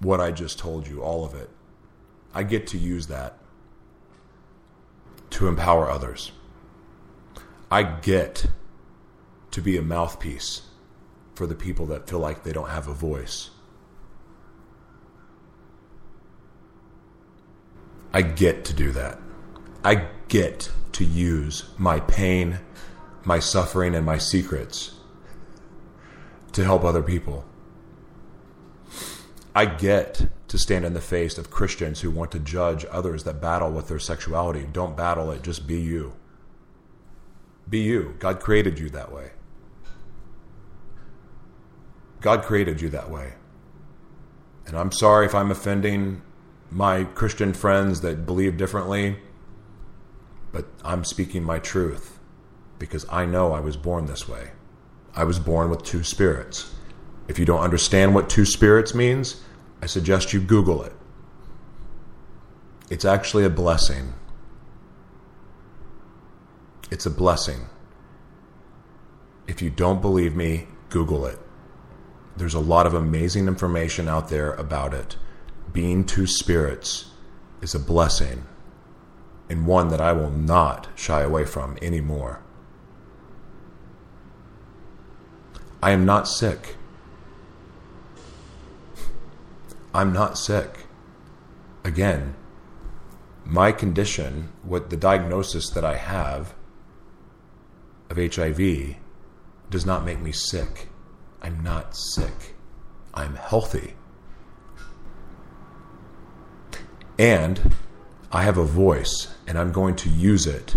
what 0.00 0.20
I 0.20 0.30
just 0.30 0.58
told 0.58 0.86
you, 0.86 1.02
all 1.02 1.24
of 1.24 1.34
it. 1.34 1.50
I 2.32 2.42
get 2.42 2.66
to 2.68 2.78
use 2.78 3.08
that 3.08 3.38
to 5.30 5.48
empower 5.48 5.90
others. 5.90 6.30
I 7.70 7.82
get 7.82 8.46
to 9.50 9.60
be 9.60 9.76
a 9.76 9.82
mouthpiece 9.82 10.62
for 11.34 11.46
the 11.46 11.54
people 11.54 11.86
that 11.86 12.08
feel 12.08 12.18
like 12.18 12.44
they 12.44 12.52
don't 12.52 12.70
have 12.70 12.88
a 12.88 12.94
voice. 12.94 13.50
I 18.12 18.22
get 18.22 18.64
to 18.66 18.72
do 18.72 18.92
that. 18.92 19.18
I 19.84 20.06
get 20.28 20.70
to 20.92 21.04
use 21.04 21.64
my 21.76 21.98
pain, 22.00 22.60
my 23.24 23.40
suffering, 23.40 23.94
and 23.94 24.06
my 24.06 24.18
secrets 24.18 24.92
to 26.52 26.64
help 26.64 26.84
other 26.84 27.02
people. 27.02 27.44
I 29.54 29.66
get 29.66 30.28
to 30.48 30.58
stand 30.58 30.84
in 30.84 30.94
the 30.94 31.00
face 31.00 31.38
of 31.38 31.50
Christians 31.50 32.00
who 32.00 32.10
want 32.10 32.30
to 32.32 32.38
judge 32.38 32.86
others 32.90 33.24
that 33.24 33.40
battle 33.40 33.72
with 33.72 33.88
their 33.88 33.98
sexuality. 33.98 34.68
Don't 34.72 34.96
battle 34.96 35.32
it, 35.32 35.42
just 35.42 35.66
be 35.66 35.80
you. 35.80 36.14
Be 37.68 37.80
you. 37.80 38.14
God 38.20 38.38
created 38.40 38.78
you 38.78 38.88
that 38.90 39.10
way. 39.10 39.30
God 42.24 42.42
created 42.42 42.80
you 42.80 42.88
that 42.88 43.10
way. 43.10 43.34
And 44.66 44.78
I'm 44.78 44.90
sorry 44.90 45.26
if 45.26 45.34
I'm 45.34 45.50
offending 45.50 46.22
my 46.70 47.04
Christian 47.04 47.52
friends 47.52 48.00
that 48.00 48.24
believe 48.24 48.56
differently, 48.56 49.18
but 50.50 50.64
I'm 50.82 51.04
speaking 51.04 51.44
my 51.44 51.58
truth 51.58 52.18
because 52.78 53.04
I 53.10 53.26
know 53.26 53.52
I 53.52 53.60
was 53.60 53.76
born 53.76 54.06
this 54.06 54.26
way. 54.26 54.52
I 55.14 55.24
was 55.24 55.38
born 55.38 55.68
with 55.68 55.82
two 55.82 56.02
spirits. 56.02 56.74
If 57.28 57.38
you 57.38 57.44
don't 57.44 57.60
understand 57.60 58.14
what 58.14 58.30
two 58.30 58.46
spirits 58.46 58.94
means, 58.94 59.42
I 59.82 59.86
suggest 59.86 60.32
you 60.32 60.40
Google 60.40 60.82
it. 60.82 60.94
It's 62.88 63.04
actually 63.04 63.44
a 63.44 63.50
blessing. 63.50 64.14
It's 66.90 67.04
a 67.04 67.10
blessing 67.10 67.66
If 69.46 69.60
you 69.60 69.68
don't 69.68 70.00
believe 70.00 70.34
me, 70.34 70.68
Google 70.88 71.26
it. 71.26 71.38
There's 72.36 72.54
a 72.54 72.60
lot 72.60 72.86
of 72.86 72.94
amazing 72.94 73.46
information 73.46 74.08
out 74.08 74.28
there 74.28 74.52
about 74.54 74.92
it. 74.92 75.16
Being 75.72 76.04
two 76.04 76.26
spirits 76.26 77.10
is 77.60 77.74
a 77.74 77.78
blessing 77.78 78.44
and 79.48 79.66
one 79.66 79.88
that 79.88 80.00
I 80.00 80.12
will 80.12 80.30
not 80.30 80.88
shy 80.94 81.22
away 81.22 81.44
from 81.44 81.76
anymore. 81.82 82.40
I 85.82 85.90
am 85.90 86.04
not 86.04 86.26
sick. 86.26 86.76
I'm 89.92 90.12
not 90.12 90.38
sick. 90.38 90.86
Again, 91.84 92.34
my 93.44 93.70
condition, 93.70 94.48
what 94.62 94.90
the 94.90 94.96
diagnosis 94.96 95.68
that 95.70 95.84
I 95.84 95.96
have 95.96 96.54
of 98.08 98.16
HIV, 98.16 98.96
does 99.70 99.84
not 99.84 100.04
make 100.04 100.20
me 100.20 100.32
sick. 100.32 100.88
I'm 101.44 101.62
not 101.62 101.94
sick. 101.94 102.54
I'm 103.12 103.36
healthy. 103.36 103.94
And 107.18 107.74
I 108.32 108.42
have 108.44 108.56
a 108.56 108.64
voice, 108.64 109.28
and 109.46 109.58
I'm 109.58 109.70
going 109.70 109.94
to 109.96 110.08
use 110.08 110.46
it 110.46 110.74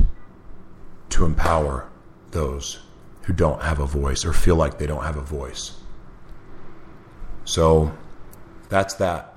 to 1.09 1.23
empower 1.23 1.89
those 2.31 2.79
who 3.23 3.33
don't 3.33 3.61
have 3.61 3.79
a 3.79 3.85
voice 3.85 4.25
or 4.25 4.33
feel 4.33 4.57
like 4.57 4.77
they 4.77 4.85
don't 4.85 5.03
have 5.03 5.15
a 5.15 5.21
voice. 5.21 5.71
So 7.45 7.93
that's 8.67 8.95
that. 8.95 9.35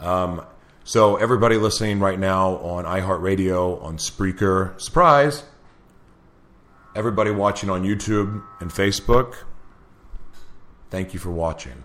Um, 0.00 0.44
so, 0.84 1.16
everybody 1.16 1.56
listening 1.56 1.98
right 1.98 2.18
now 2.18 2.56
on 2.58 2.84
iHeartRadio, 2.84 3.82
on 3.82 3.98
Spreaker, 3.98 4.80
surprise! 4.80 5.44
Everybody 6.94 7.30
watching 7.30 7.68
on 7.68 7.84
YouTube 7.84 8.42
and 8.60 8.70
Facebook, 8.70 9.34
thank 10.90 11.14
you 11.14 11.20
for 11.20 11.30
watching. 11.30 11.84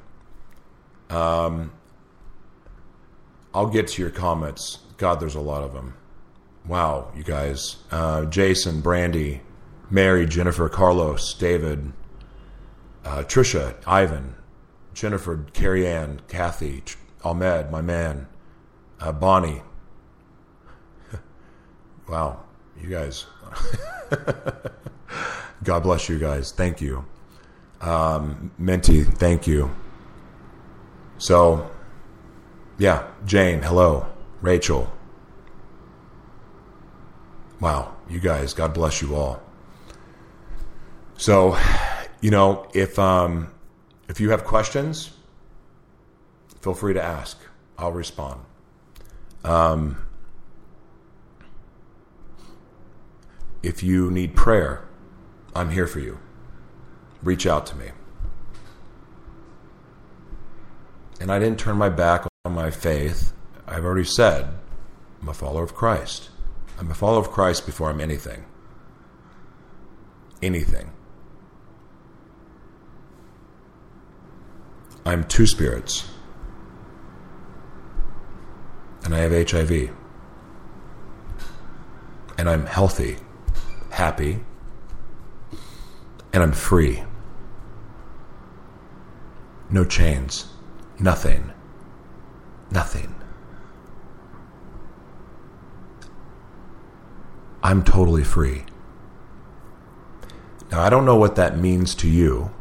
Um, 1.09 1.71
I'll 3.53 3.67
get 3.67 3.87
to 3.89 4.01
your 4.01 4.11
comments. 4.11 4.79
God, 4.97 5.19
there's 5.19 5.35
a 5.35 5.41
lot 5.41 5.63
of 5.63 5.73
them. 5.73 5.95
Wow, 6.65 7.11
you 7.15 7.23
guys. 7.23 7.77
Uh, 7.91 8.25
Jason, 8.25 8.81
Brandy, 8.81 9.41
Mary, 9.89 10.25
Jennifer, 10.25 10.69
Carlos, 10.69 11.33
David, 11.33 11.91
uh, 13.03 13.23
Trisha, 13.23 13.75
Ivan, 13.85 14.35
Jennifer, 14.93 15.45
Carrie 15.53 15.87
Ann, 15.87 16.21
Kathy, 16.27 16.83
Ahmed, 17.23 17.69
my 17.69 17.81
man, 17.81 18.27
uh, 18.99 19.11
Bonnie. 19.11 19.61
wow, 22.09 22.43
you 22.81 22.89
guys. 22.89 23.25
God 25.63 25.83
bless 25.83 26.09
you 26.09 26.17
guys. 26.17 26.51
Thank 26.51 26.81
you. 26.81 27.05
Um, 27.83 28.51
Minty, 28.57 29.03
thank 29.03 29.45
you. 29.45 29.69
So, 31.17 31.69
yeah, 32.77 33.07
Jane, 33.25 33.61
hello. 33.61 34.07
Rachel. 34.41 34.91
Wow, 37.59 37.95
you 38.09 38.19
guys, 38.19 38.53
God 38.53 38.73
bless 38.73 39.01
you 39.01 39.15
all. 39.15 39.41
So, 41.17 41.57
you 42.21 42.31
know, 42.31 42.67
if 42.73 42.97
um, 42.99 43.53
if 44.09 44.19
you 44.19 44.31
have 44.31 44.43
questions, 44.43 45.11
feel 46.61 46.73
free 46.73 46.93
to 46.93 47.01
ask. 47.01 47.39
I'll 47.77 47.91
respond. 47.91 48.41
Um, 49.43 50.05
if 53.61 53.81
you 53.83 54.11
need 54.11 54.35
prayer, 54.35 54.85
I'm 55.55 55.69
here 55.69 55.87
for 55.87 55.99
you. 55.99 56.19
Reach 57.23 57.47
out 57.47 57.65
to 57.67 57.75
me. 57.77 57.91
And 61.19 61.31
I 61.31 61.39
didn't 61.39 61.59
turn 61.59 61.77
my 61.77 61.89
back 61.89 62.25
on 62.43 62.53
my 62.53 62.69
faith. 62.69 63.31
I've 63.65 63.85
already 63.85 64.03
said 64.03 64.49
I'm 65.21 65.29
a 65.29 65.33
follower 65.33 65.63
of 65.63 65.73
Christ. 65.73 66.29
I'm 66.77 66.91
a 66.91 66.93
follower 66.93 67.19
of 67.19 67.31
Christ 67.31 67.65
before 67.65 67.89
I'm 67.89 68.01
anything. 68.01 68.43
Anything. 70.41 70.91
I'm 75.05 75.23
two 75.23 75.47
spirits. 75.47 76.09
And 79.05 79.15
I 79.15 79.19
have 79.19 79.49
HIV. 79.49 79.91
And 82.37 82.49
I'm 82.49 82.65
healthy, 82.65 83.17
happy, 83.91 84.39
and 86.33 86.41
I'm 86.43 86.51
free. 86.51 87.03
No 89.73 89.83
chains. 89.83 90.45
Nothing. 90.99 91.51
Nothing. 92.69 93.15
I'm 97.63 97.83
totally 97.83 98.23
free. 98.23 98.65
Now, 100.69 100.81
I 100.81 100.91
don't 100.91 101.05
know 101.05 101.15
what 101.15 101.37
that 101.37 101.57
means 101.57 101.95
to 101.95 102.07
you, 102.07 102.51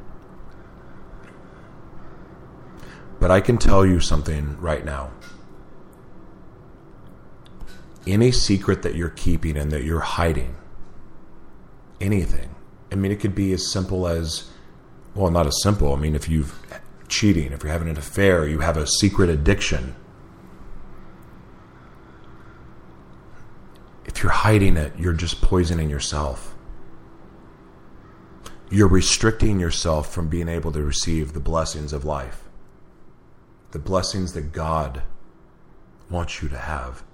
but 3.21 3.31
I 3.31 3.43
can 3.43 3.59
tell 3.59 3.85
you 3.85 4.01
something 4.01 4.59
right 4.59 4.85
now. 4.85 5.11
Any 8.07 8.33
secret 8.33 8.81
that 8.83 8.95
you're 8.95 9.11
keeping 9.11 9.59
and 9.59 9.71
that 9.71 9.85
you're 9.85 10.01
hiding, 10.01 10.57
anything, 12.01 12.55
I 12.91 12.95
mean, 12.95 13.13
it 13.13 13.21
could 13.21 13.35
be 13.35 13.53
as 13.53 13.71
simple 13.71 14.07
as, 14.07 14.51
well, 15.15 15.31
not 15.31 15.47
as 15.47 15.63
simple. 15.63 15.95
I 15.95 15.99
mean, 15.99 16.15
if 16.15 16.27
you've 16.27 16.62
cheating, 17.13 17.53
if 17.53 17.63
you're 17.63 17.73
having 17.73 17.91
an 17.91 17.99
affair, 17.99 18.49
you 18.49 18.61
have 18.61 18.77
a 18.77 18.87
secret 18.87 19.29
addiction. 19.29 19.95
If 24.07 24.23
you're 24.23 24.33
hiding 24.33 24.77
it, 24.77 24.95
you're 24.99 25.13
just 25.13 25.43
poisoning 25.43 25.91
yourself. 25.91 26.55
You're 28.71 28.89
restricting 28.89 29.61
yourself 29.61 30.13
from 30.13 30.29
being 30.29 30.49
able 30.49 30.73
to 30.73 30.83
receive 30.83 31.35
the 31.35 31.41
blessings 31.41 31.93
of 31.93 32.07
life, 32.07 32.49
the 33.73 33.79
blessings 33.79 34.33
that 34.33 34.53
God 34.53 35.03
wants 36.09 36.43
you 36.43 36.49
to 36.49 36.59
have. 36.59 37.05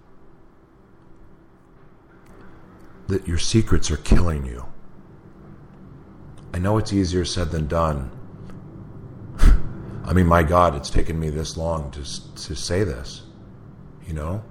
That 3.09 3.27
your 3.27 3.39
secrets 3.39 3.91
are 3.91 3.97
killing 3.97 4.47
you. 4.47 4.65
I 6.55 6.59
know 6.59 6.79
it's 6.79 6.93
easier 6.93 7.25
said 7.25 7.51
than 7.51 7.67
done. 7.67 8.18
I 10.09 10.15
mean, 10.15 10.27
my 10.27 10.43
God, 10.43 10.75
it's 10.75 10.89
taken 10.89 11.21
me 11.21 11.29
this 11.29 11.59
long 11.59 11.91
to, 11.91 12.01
to 12.01 12.57
say 12.57 12.83
this, 12.83 13.25
you 14.07 14.15
know? 14.15 14.43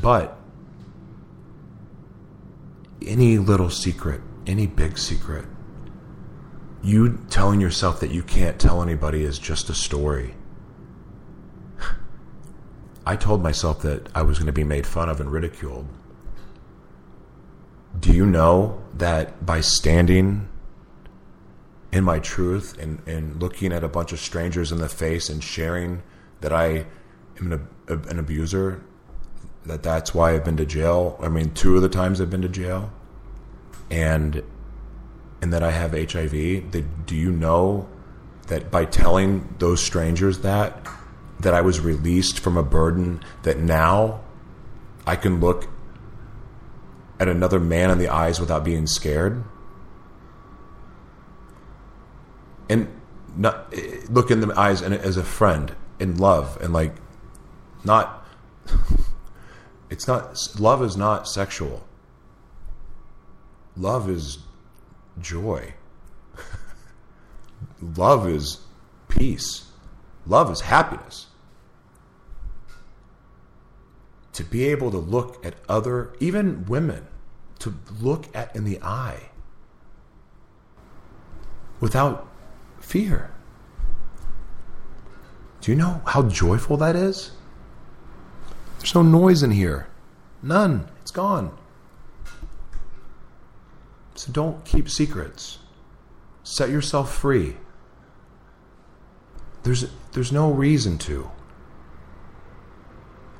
But 0.00 0.38
any 3.04 3.38
little 3.38 3.70
secret, 3.70 4.20
any 4.46 4.68
big 4.68 4.98
secret, 4.98 5.46
you 6.80 7.18
telling 7.28 7.60
yourself 7.60 7.98
that 7.98 8.12
you 8.12 8.22
can't 8.22 8.56
tell 8.60 8.82
anybody 8.82 9.24
is 9.24 9.40
just 9.40 9.68
a 9.68 9.74
story. 9.74 10.36
I 13.04 13.16
told 13.16 13.42
myself 13.42 13.82
that 13.82 14.08
I 14.14 14.22
was 14.22 14.38
going 14.38 14.46
to 14.46 14.52
be 14.52 14.62
made 14.62 14.86
fun 14.86 15.08
of 15.08 15.20
and 15.20 15.32
ridiculed. 15.32 15.88
Do 17.98 18.12
you 18.12 18.24
know 18.24 18.80
that 18.94 19.44
by 19.44 19.60
standing 19.60 20.48
in 21.96 22.04
my 22.04 22.18
truth 22.18 22.78
and, 22.78 23.00
and 23.06 23.40
looking 23.40 23.72
at 23.72 23.82
a 23.82 23.88
bunch 23.88 24.12
of 24.12 24.20
strangers 24.20 24.70
in 24.70 24.76
the 24.76 24.88
face 24.88 25.30
and 25.30 25.42
sharing 25.42 26.02
that 26.42 26.52
I 26.52 26.84
am 27.40 27.52
an, 27.52 27.68
an 27.88 28.18
abuser, 28.18 28.84
that 29.64 29.82
that's 29.82 30.14
why 30.14 30.34
I've 30.34 30.44
been 30.44 30.58
to 30.58 30.66
jail. 30.66 31.18
I 31.22 31.28
mean, 31.28 31.54
two 31.54 31.74
of 31.74 31.80
the 31.80 31.88
times 31.88 32.20
I've 32.20 32.28
been 32.28 32.42
to 32.42 32.50
jail, 32.50 32.92
and 33.90 34.42
and 35.40 35.52
that 35.54 35.62
I 35.62 35.70
have 35.70 35.92
HIV. 35.92 36.72
That, 36.72 37.06
do 37.06 37.16
you 37.16 37.32
know 37.32 37.88
that 38.48 38.70
by 38.70 38.84
telling 38.84 39.54
those 39.58 39.82
strangers 39.82 40.40
that 40.40 40.86
that 41.40 41.54
I 41.54 41.62
was 41.62 41.80
released 41.80 42.40
from 42.40 42.58
a 42.58 42.62
burden 42.62 43.22
that 43.42 43.58
now 43.58 44.20
I 45.06 45.16
can 45.16 45.40
look 45.40 45.68
at 47.18 47.26
another 47.26 47.58
man 47.58 47.90
in 47.90 47.96
the 47.96 48.08
eyes 48.08 48.38
without 48.38 48.64
being 48.64 48.86
scared? 48.86 49.44
And 52.68 52.88
not 53.36 53.72
eh, 53.72 54.00
look 54.08 54.30
in 54.30 54.40
the 54.40 54.58
eyes 54.58 54.80
and 54.80 54.94
as 54.94 55.16
a 55.16 55.24
friend 55.24 55.74
in 55.98 56.16
love 56.16 56.58
and 56.60 56.72
like 56.72 56.94
not 57.84 58.26
it's 59.90 60.06
not 60.06 60.36
love 60.58 60.82
is 60.82 60.96
not 60.96 61.28
sexual. 61.28 61.86
Love 63.76 64.08
is 64.08 64.38
joy. 65.20 65.74
Love 67.80 68.26
is 68.26 68.60
peace. 69.08 69.66
Love 70.26 70.50
is 70.50 70.62
happiness. 70.62 71.26
To 74.32 74.44
be 74.44 74.64
able 74.64 74.90
to 74.90 74.98
look 74.98 75.44
at 75.44 75.54
other 75.68 76.14
even 76.20 76.64
women 76.66 77.06
to 77.58 77.74
look 78.00 78.34
at 78.34 78.54
in 78.54 78.64
the 78.64 78.80
eye 78.82 79.30
without 81.80 82.28
fear. 82.86 83.30
Do 85.60 85.72
you 85.72 85.76
know 85.76 86.02
how 86.06 86.22
joyful 86.22 86.76
that 86.76 86.94
is? 86.94 87.32
There's 88.78 88.94
no 88.94 89.02
noise 89.02 89.42
in 89.42 89.50
here. 89.50 89.88
None. 90.42 90.88
It's 91.02 91.10
gone. 91.10 91.56
So 94.14 94.30
don't 94.30 94.64
keep 94.64 94.88
secrets. 94.88 95.58
Set 96.44 96.70
yourself 96.70 97.12
free. 97.12 97.56
There's 99.64 99.86
there's 100.12 100.30
no 100.30 100.52
reason 100.52 100.96
to. 100.98 101.30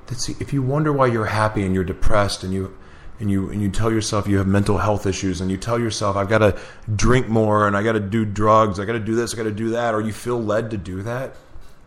That's, 0.07 0.29
if 0.29 0.53
you 0.53 0.63
wonder 0.63 0.93
why 0.93 1.07
you're 1.07 1.27
happy 1.27 1.65
and 1.65 1.73
you're 1.73 1.85
depressed 1.85 2.43
and 2.43 2.53
you 2.53 2.77
and 3.19 3.31
you 3.31 3.51
and 3.51 3.63
you 3.63 3.71
tell 3.71 3.91
yourself 3.91 4.27
you 4.27 4.39
have 4.39 4.47
mental 4.47 4.79
health 4.79 5.07
issues 5.07 5.41
and 5.41 5.51
you 5.51 5.57
tell 5.57 5.79
yourself 5.79 6.17
I've 6.17 6.29
got 6.29 6.39
to 6.39 6.59
drink 6.95 7.29
more 7.29 7.67
and 7.67 7.77
I 7.77 7.83
got 7.83 7.93
to 7.93 8.01
do 8.01 8.25
drugs, 8.25 8.79
I 8.79 8.85
got 8.85 8.93
to 8.93 9.01
do 9.01 9.15
this, 9.15 9.33
I 9.33 9.37
got 9.37 9.45
to 9.45 9.51
do 9.51 9.71
that 9.71 9.95
or 9.95 10.01
you 10.01 10.13
feel 10.13 10.43
led 10.43 10.71
to 10.71 10.77
do 10.77 11.03
that, 11.03 11.35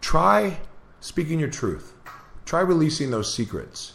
try 0.02 0.58
speaking 1.00 1.40
your 1.40 1.50
truth. 1.50 1.94
Try 2.46 2.62
releasing 2.62 3.12
those 3.12 3.32
secrets. 3.32 3.94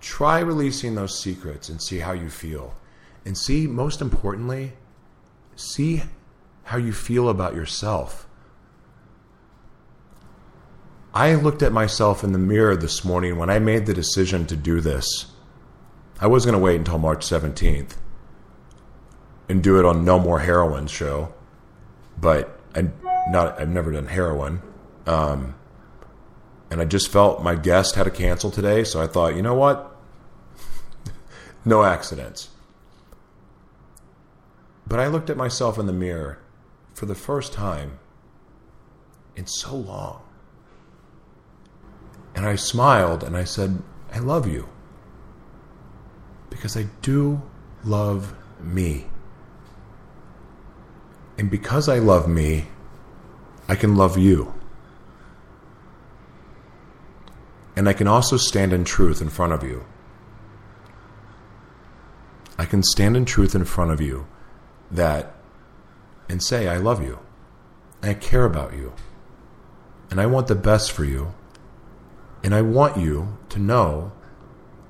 Try 0.00 0.38
releasing 0.38 0.94
those 0.94 1.18
secrets 1.18 1.68
and 1.68 1.82
see 1.82 1.98
how 1.98 2.12
you 2.12 2.30
feel. 2.30 2.74
And 3.24 3.36
see 3.36 3.66
most 3.66 4.00
importantly, 4.00 4.74
see 5.56 6.02
how 6.64 6.76
you 6.76 6.92
feel 6.92 7.28
about 7.28 7.54
yourself. 7.54 8.28
I 11.14 11.34
looked 11.34 11.62
at 11.62 11.72
myself 11.72 12.24
in 12.24 12.32
the 12.32 12.38
mirror 12.38 12.76
this 12.76 13.04
morning 13.04 13.36
when 13.36 13.50
I 13.50 13.58
made 13.58 13.86
the 13.86 13.92
decision 13.92 14.46
to 14.46 14.56
do 14.56 14.80
this. 14.80 15.31
I 16.20 16.26
was 16.26 16.44
going 16.44 16.54
to 16.54 16.62
wait 16.62 16.76
until 16.76 16.98
March 16.98 17.26
17th 17.26 17.96
and 19.48 19.62
do 19.62 19.78
it 19.78 19.84
on 19.84 20.04
No 20.04 20.18
More 20.18 20.40
Heroin 20.40 20.86
show, 20.86 21.34
but 22.18 22.60
I 22.74 22.88
not 23.30 23.60
I've 23.60 23.68
never 23.68 23.92
done 23.92 24.06
heroin. 24.06 24.62
Um, 25.06 25.54
and 26.70 26.80
I 26.80 26.84
just 26.84 27.10
felt 27.10 27.42
my 27.42 27.54
guest 27.54 27.96
had 27.96 28.04
to 28.04 28.10
cancel 28.10 28.50
today, 28.50 28.84
so 28.84 29.00
I 29.00 29.06
thought, 29.06 29.36
you 29.36 29.42
know 29.42 29.54
what? 29.54 29.94
no 31.64 31.82
accidents. 31.82 32.48
But 34.86 35.00
I 35.00 35.06
looked 35.06 35.30
at 35.30 35.36
myself 35.36 35.78
in 35.78 35.86
the 35.86 35.92
mirror 35.92 36.38
for 36.94 37.06
the 37.06 37.14
first 37.14 37.52
time 37.52 37.98
in 39.36 39.46
so 39.46 39.74
long. 39.74 40.22
And 42.34 42.46
I 42.46 42.56
smiled 42.56 43.22
and 43.22 43.36
I 43.36 43.44
said, 43.44 43.82
I 44.12 44.18
love 44.18 44.46
you. 44.46 44.68
Because 46.52 46.76
I 46.76 46.86
do 47.00 47.42
love 47.82 48.34
me. 48.60 49.06
And 51.38 51.50
because 51.50 51.88
I 51.88 51.98
love 51.98 52.28
me, 52.28 52.66
I 53.68 53.74
can 53.74 53.96
love 53.96 54.18
you. 54.18 54.52
And 57.74 57.88
I 57.88 57.94
can 57.94 58.06
also 58.06 58.36
stand 58.36 58.72
in 58.72 58.84
truth 58.84 59.22
in 59.22 59.30
front 59.30 59.54
of 59.54 59.62
you. 59.62 59.84
I 62.58 62.66
can 62.66 62.82
stand 62.82 63.16
in 63.16 63.24
truth 63.24 63.54
in 63.54 63.64
front 63.64 63.90
of 63.90 64.00
you 64.00 64.26
that 64.90 65.34
and 66.28 66.42
say, 66.42 66.68
I 66.68 66.76
love 66.76 67.02
you. 67.02 67.18
I 68.02 68.12
care 68.14 68.44
about 68.44 68.74
you. 68.74 68.92
And 70.10 70.20
I 70.20 70.26
want 70.26 70.48
the 70.48 70.54
best 70.54 70.92
for 70.92 71.04
you. 71.04 71.32
And 72.44 72.54
I 72.54 72.60
want 72.60 72.98
you 72.98 73.38
to 73.48 73.58
know 73.58 74.12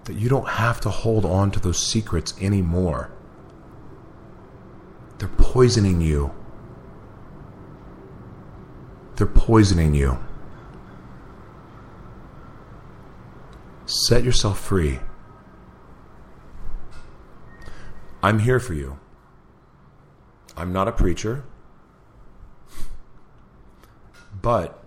that 0.05 0.15
you 0.15 0.29
don't 0.29 0.49
have 0.49 0.81
to 0.81 0.91
hold 0.91 1.25
on 1.25 1.51
to 1.53 1.61
those 1.61 1.79
secrets 1.79 2.35
anymore. 2.41 3.11
They're 5.19 5.29
poisoning 5.29 6.01
you. 6.01 6.35
They're 9.17 9.27
poisoning 9.27 9.95
you. 9.95 10.19
Set 13.87 14.25
yourself 14.25 14.59
free. 14.59 14.99
I'm 18.23 18.41
here 18.41 18.59
for 18.59 18.75
you. 18.75 18.99
I'm 20.57 20.73
not 20.73 20.89
a 20.89 20.93
preacher, 20.93 21.45
but 24.41 24.83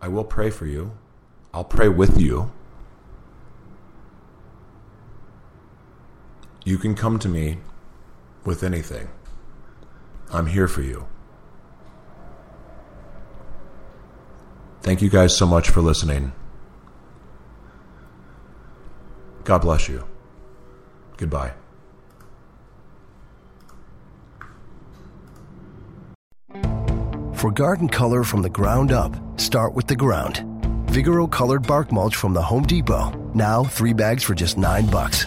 I 0.00 0.08
will 0.08 0.24
pray 0.24 0.50
for 0.50 0.66
you. 0.66 0.92
I'll 1.54 1.64
pray 1.64 1.88
with 1.88 2.20
you. 2.20 2.52
You 6.66 6.78
can 6.78 6.96
come 6.96 7.20
to 7.20 7.28
me 7.28 7.58
with 8.44 8.64
anything. 8.64 9.08
I'm 10.32 10.48
here 10.48 10.66
for 10.66 10.82
you. 10.82 11.06
Thank 14.82 15.00
you 15.00 15.08
guys 15.08 15.36
so 15.36 15.46
much 15.46 15.70
for 15.70 15.80
listening. 15.80 16.32
God 19.44 19.58
bless 19.58 19.88
you. 19.88 20.04
Goodbye. 21.16 21.52
For 27.34 27.52
garden 27.52 27.88
color 27.88 28.24
from 28.24 28.42
the 28.42 28.50
ground 28.50 28.90
up, 28.90 29.14
start 29.38 29.72
with 29.74 29.86
the 29.86 29.94
ground. 29.94 30.38
Vigoro 30.86 31.30
colored 31.30 31.64
bark 31.64 31.92
mulch 31.92 32.16
from 32.16 32.34
the 32.34 32.42
Home 32.42 32.64
Depot. 32.64 33.12
Now 33.34 33.62
three 33.62 33.92
bags 33.92 34.24
for 34.24 34.34
just 34.34 34.58
nine 34.58 34.86
bucks. 34.86 35.26